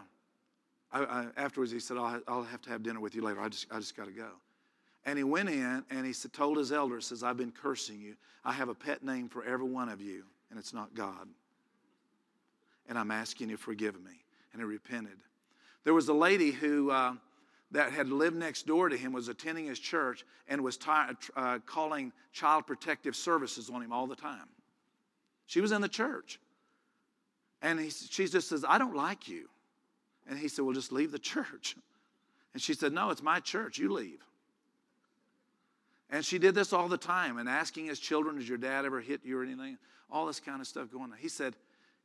[0.93, 3.41] I, I, afterwards, he said, I'll, I'll have to have dinner with you later.
[3.41, 4.29] I just, I just got to go.
[5.05, 8.15] And he went in and he told his elders, says, I've been cursing you.
[8.45, 11.29] I have a pet name for every one of you, and it's not God.
[12.89, 14.13] And I'm asking you to forgive me.
[14.53, 15.19] And he repented.
[15.85, 17.15] There was a lady who uh,
[17.71, 20.91] that had lived next door to him, was attending his church, and was t-
[21.37, 24.49] uh, calling child protective services on him all the time.
[25.47, 26.41] She was in the church.
[27.61, 29.49] And he, she just says, I don't like you.
[30.29, 31.77] And he said, Well, just leave the church.
[32.55, 33.79] And she said, No, it's my church.
[33.79, 34.23] You leave.
[36.11, 39.01] And she did this all the time and asking his children, Does your dad ever
[39.01, 39.79] hit you or anything?
[40.11, 41.19] All this kind of stuff going on.
[41.19, 41.55] He said,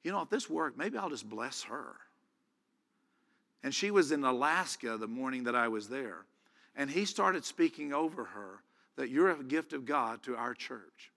[0.03, 1.95] You know, if this worked, maybe I'll just bless her.
[3.63, 6.25] And she was in Alaska the morning that I was there.
[6.75, 8.61] And he started speaking over her
[8.97, 11.11] that you're a gift of God to our church.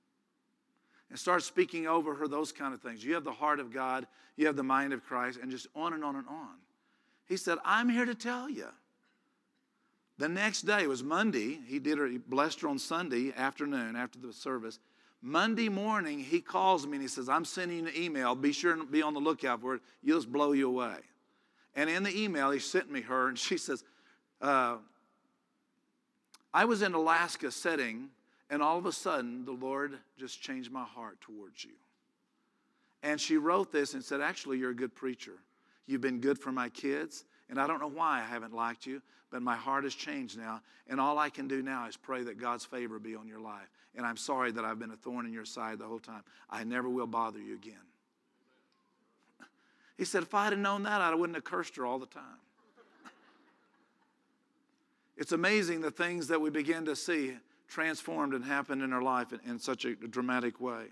[1.11, 3.05] And start speaking over her those kind of things.
[3.05, 4.07] You have the heart of God,
[4.37, 6.57] you have the mind of Christ, and just on and on and on.
[7.27, 8.69] He said, I'm here to tell you
[10.19, 11.59] the next day, was Monday.
[11.67, 14.79] He did her, he blessed her on Sunday afternoon after the service.
[15.23, 18.35] Monday morning, he calls me and he says, I'm sending you an email.
[18.35, 19.81] Be sure and be on the lookout for it.
[20.03, 20.97] You'll just blow you away.
[21.75, 23.85] And in the email, he sent me her, and she says,
[24.41, 24.77] uh,
[26.53, 28.09] I was in Alaska setting,
[28.49, 31.73] and all of a sudden, the Lord just changed my heart towards you.
[33.03, 35.35] And she wrote this and said, Actually, you're a good preacher.
[35.87, 37.25] You've been good for my kids.
[37.49, 40.61] And I don't know why I haven't liked you, but my heart has changed now.
[40.89, 43.69] And all I can do now is pray that God's favor be on your life.
[43.97, 46.23] And I'm sorry that I've been a thorn in your side the whole time.
[46.51, 47.75] I never will bother you again.
[49.97, 52.41] He said, if I'd have known that, I wouldn't have cursed her all the time.
[55.17, 57.37] it's amazing the things that we begin to see
[57.69, 60.87] transformed and happen in our life in, in such a dramatic way.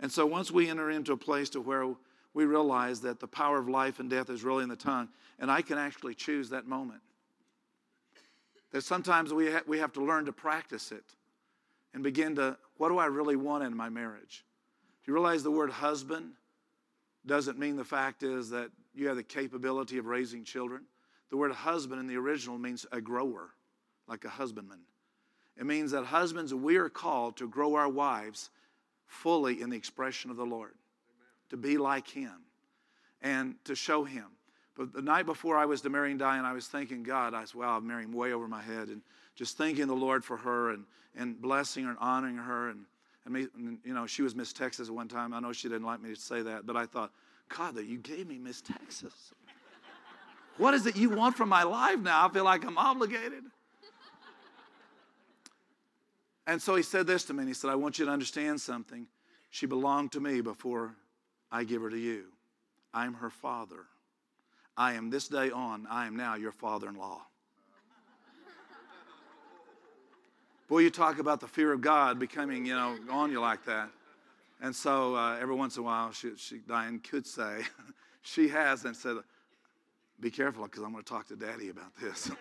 [0.00, 1.94] And so once we enter into a place to where
[2.34, 5.08] we realize that the power of life and death is really in the tongue,
[5.38, 7.00] and I can actually choose that moment.
[8.72, 11.04] That sometimes we, ha- we have to learn to practice it
[11.94, 14.44] and begin to, what do I really want in my marriage?
[15.04, 16.32] Do you realize the word husband
[17.24, 20.82] doesn't mean the fact is that you have the capability of raising children?
[21.30, 23.50] The word husband in the original means a grower,
[24.08, 24.80] like a husbandman.
[25.56, 28.50] It means that husbands, we are called to grow our wives
[29.06, 30.74] fully in the expression of the Lord.
[31.54, 32.34] To be like Him
[33.22, 34.26] and to show Him.
[34.76, 37.44] But the night before I was to marry and Diane, I was thanking God, I
[37.44, 38.88] said, wow, I'm marrying way over my head.
[38.88, 39.02] And
[39.36, 40.84] just thanking the Lord for her and,
[41.16, 42.70] and blessing her and honoring her.
[42.70, 42.84] And,
[43.24, 45.32] and, me, and, you know, she was Miss Texas at one time.
[45.32, 47.12] I know she didn't like me to say that, but I thought,
[47.56, 49.32] God, that you gave me Miss Texas.
[50.58, 52.26] what is it you want from my life now?
[52.26, 53.44] I feel like I'm obligated.
[56.48, 58.60] And so he said this to me, and he said, I want you to understand
[58.60, 59.06] something.
[59.50, 60.96] She belonged to me before
[61.50, 62.24] I give her to you.
[62.92, 63.86] I'm her father.
[64.76, 67.22] I am this day on, I am now your father in law.
[70.68, 73.90] Boy, you talk about the fear of God becoming, you know, on you like that.
[74.60, 77.60] And so uh, every once in a while, she, she, Diane could say,
[78.22, 79.18] she has, and said,
[80.20, 82.30] Be careful because I'm going to talk to daddy about this.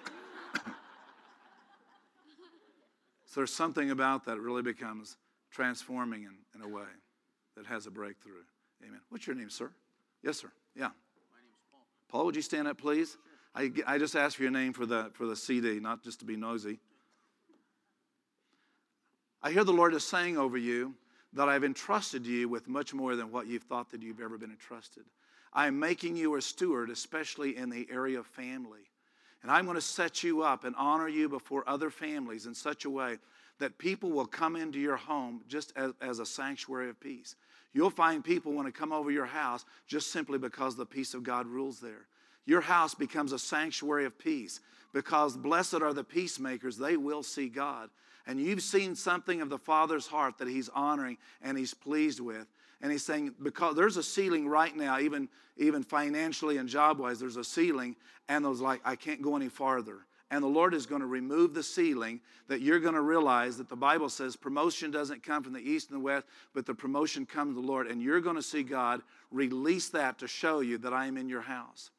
[3.33, 5.17] So there's something about that really becomes
[5.49, 6.85] transforming in, in a way
[7.57, 8.43] that has a breakthrough.
[8.85, 8.99] Amen.
[9.09, 9.71] What's your name, sir?
[10.23, 10.51] Yes, sir.
[10.75, 10.83] Yeah.
[10.83, 11.81] My name's Paul.
[12.09, 13.17] Paul, would you stand up, please?
[13.55, 16.25] I, I just asked for your name for the, for the CD, not just to
[16.25, 16.79] be nosy.
[19.41, 20.95] I hear the Lord is saying over you
[21.33, 24.51] that I've entrusted you with much more than what you've thought that you've ever been
[24.51, 25.03] entrusted.
[25.51, 28.89] I am making you a steward, especially in the area of family.
[29.41, 32.85] And I'm going to set you up and honor you before other families in such
[32.85, 33.17] a way
[33.59, 37.35] that people will come into your home just as, as a sanctuary of peace.
[37.73, 41.23] You'll find people want to come over your house just simply because the peace of
[41.23, 42.07] God rules there.
[42.45, 44.59] Your house becomes a sanctuary of peace
[44.93, 47.89] because blessed are the peacemakers, they will see God.
[48.27, 52.47] And you've seen something of the Father's heart that He's honoring and He's pleased with.
[52.83, 57.17] And he's saying, because there's a ceiling right now, even, even financially and job wise,
[57.17, 57.95] there's a ceiling.
[58.27, 60.05] And those like, I can't go any farther.
[60.33, 63.69] And the Lord is going to remove the ceiling that you're going to realize that
[63.69, 66.25] the Bible says promotion doesn't come from the east and the west,
[66.55, 67.85] but the promotion comes from the Lord.
[67.85, 71.29] And you're going to see God release that to show you that I am in
[71.29, 71.91] your house.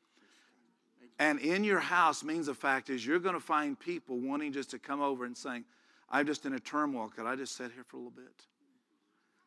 [1.20, 4.72] And in your house means the fact is you're going to find people wanting just
[4.72, 5.64] to come over and saying,
[6.10, 7.12] I'm just in a turmoil.
[7.14, 8.46] Could I just sit here for a little bit?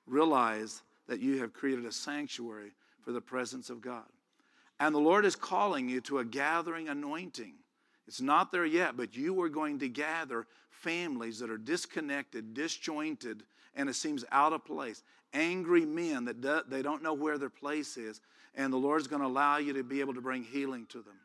[0.06, 2.72] Realize that you have created a sanctuary
[3.04, 4.06] for the presence of God.
[4.80, 7.56] And the Lord is calling you to a gathering anointing.
[8.08, 13.44] It's not there yet, but you are going to gather families that are disconnected, disjointed,
[13.76, 15.04] and it seems out of place.
[15.34, 18.22] Angry men that do, they don't know where their place is,
[18.56, 21.20] and the Lord's going to allow you to be able to bring healing to them.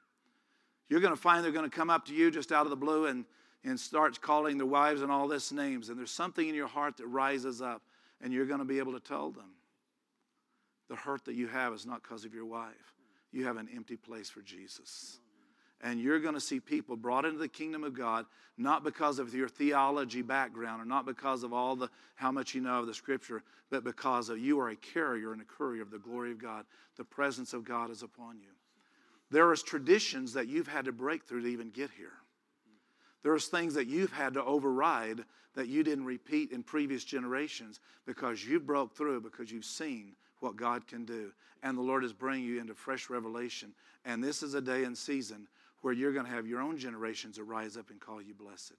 [0.88, 2.76] You're going to find they're going to come up to you just out of the
[2.76, 3.24] blue and,
[3.64, 6.96] and start calling their wives and all this names, and there's something in your heart
[6.96, 7.82] that rises up,
[8.20, 9.50] and you're going to be able to tell them
[10.88, 12.92] the hurt that you have is not because of your wife.
[13.30, 15.20] You have an empty place for Jesus.
[15.82, 18.26] And you're going to see people brought into the kingdom of God
[18.56, 22.60] not because of your theology background or not because of all the how much you
[22.60, 25.90] know of the scripture, but because of you are a carrier and a courier of
[25.90, 26.64] the glory of God.
[26.96, 28.48] The presence of God is upon you.
[29.30, 32.12] There is traditions that you've had to break through to even get here.
[33.22, 35.24] There's things that you've had to override
[35.54, 40.56] that you didn't repeat in previous generations because you broke through because you've seen what
[40.56, 41.32] God can do.
[41.62, 43.72] And the Lord is bringing you into fresh revelation.
[44.04, 45.46] And this is a day and season
[45.82, 48.74] where you're going to have your own generations that rise up and call you blessed.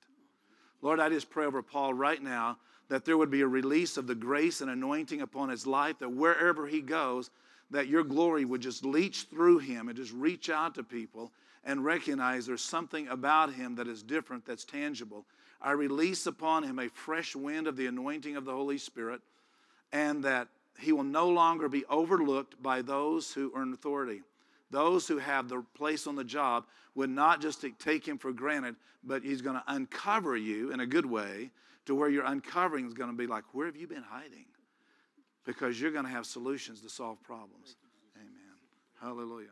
[0.82, 2.58] Lord, I just pray over Paul right now
[2.90, 6.12] that there would be a release of the grace and anointing upon his life, that
[6.12, 7.30] wherever he goes,
[7.72, 11.32] that your glory would just leach through him and just reach out to people
[11.64, 15.26] and recognize there's something about him that is different, that's tangible.
[15.62, 19.22] I release upon him a fresh wind of the anointing of the Holy Spirit,
[19.94, 24.22] and that he will no longer be overlooked by those who earn authority.
[24.74, 26.66] Those who have the place on the job
[26.96, 30.88] would not just take him for granted, but he's going to uncover you in a
[30.88, 31.52] good way
[31.86, 34.46] to where your uncovering is going to be like, Where have you been hiding?
[35.46, 37.76] Because you're going to have solutions to solve problems.
[38.16, 38.58] Amen.
[39.00, 39.50] Hallelujah.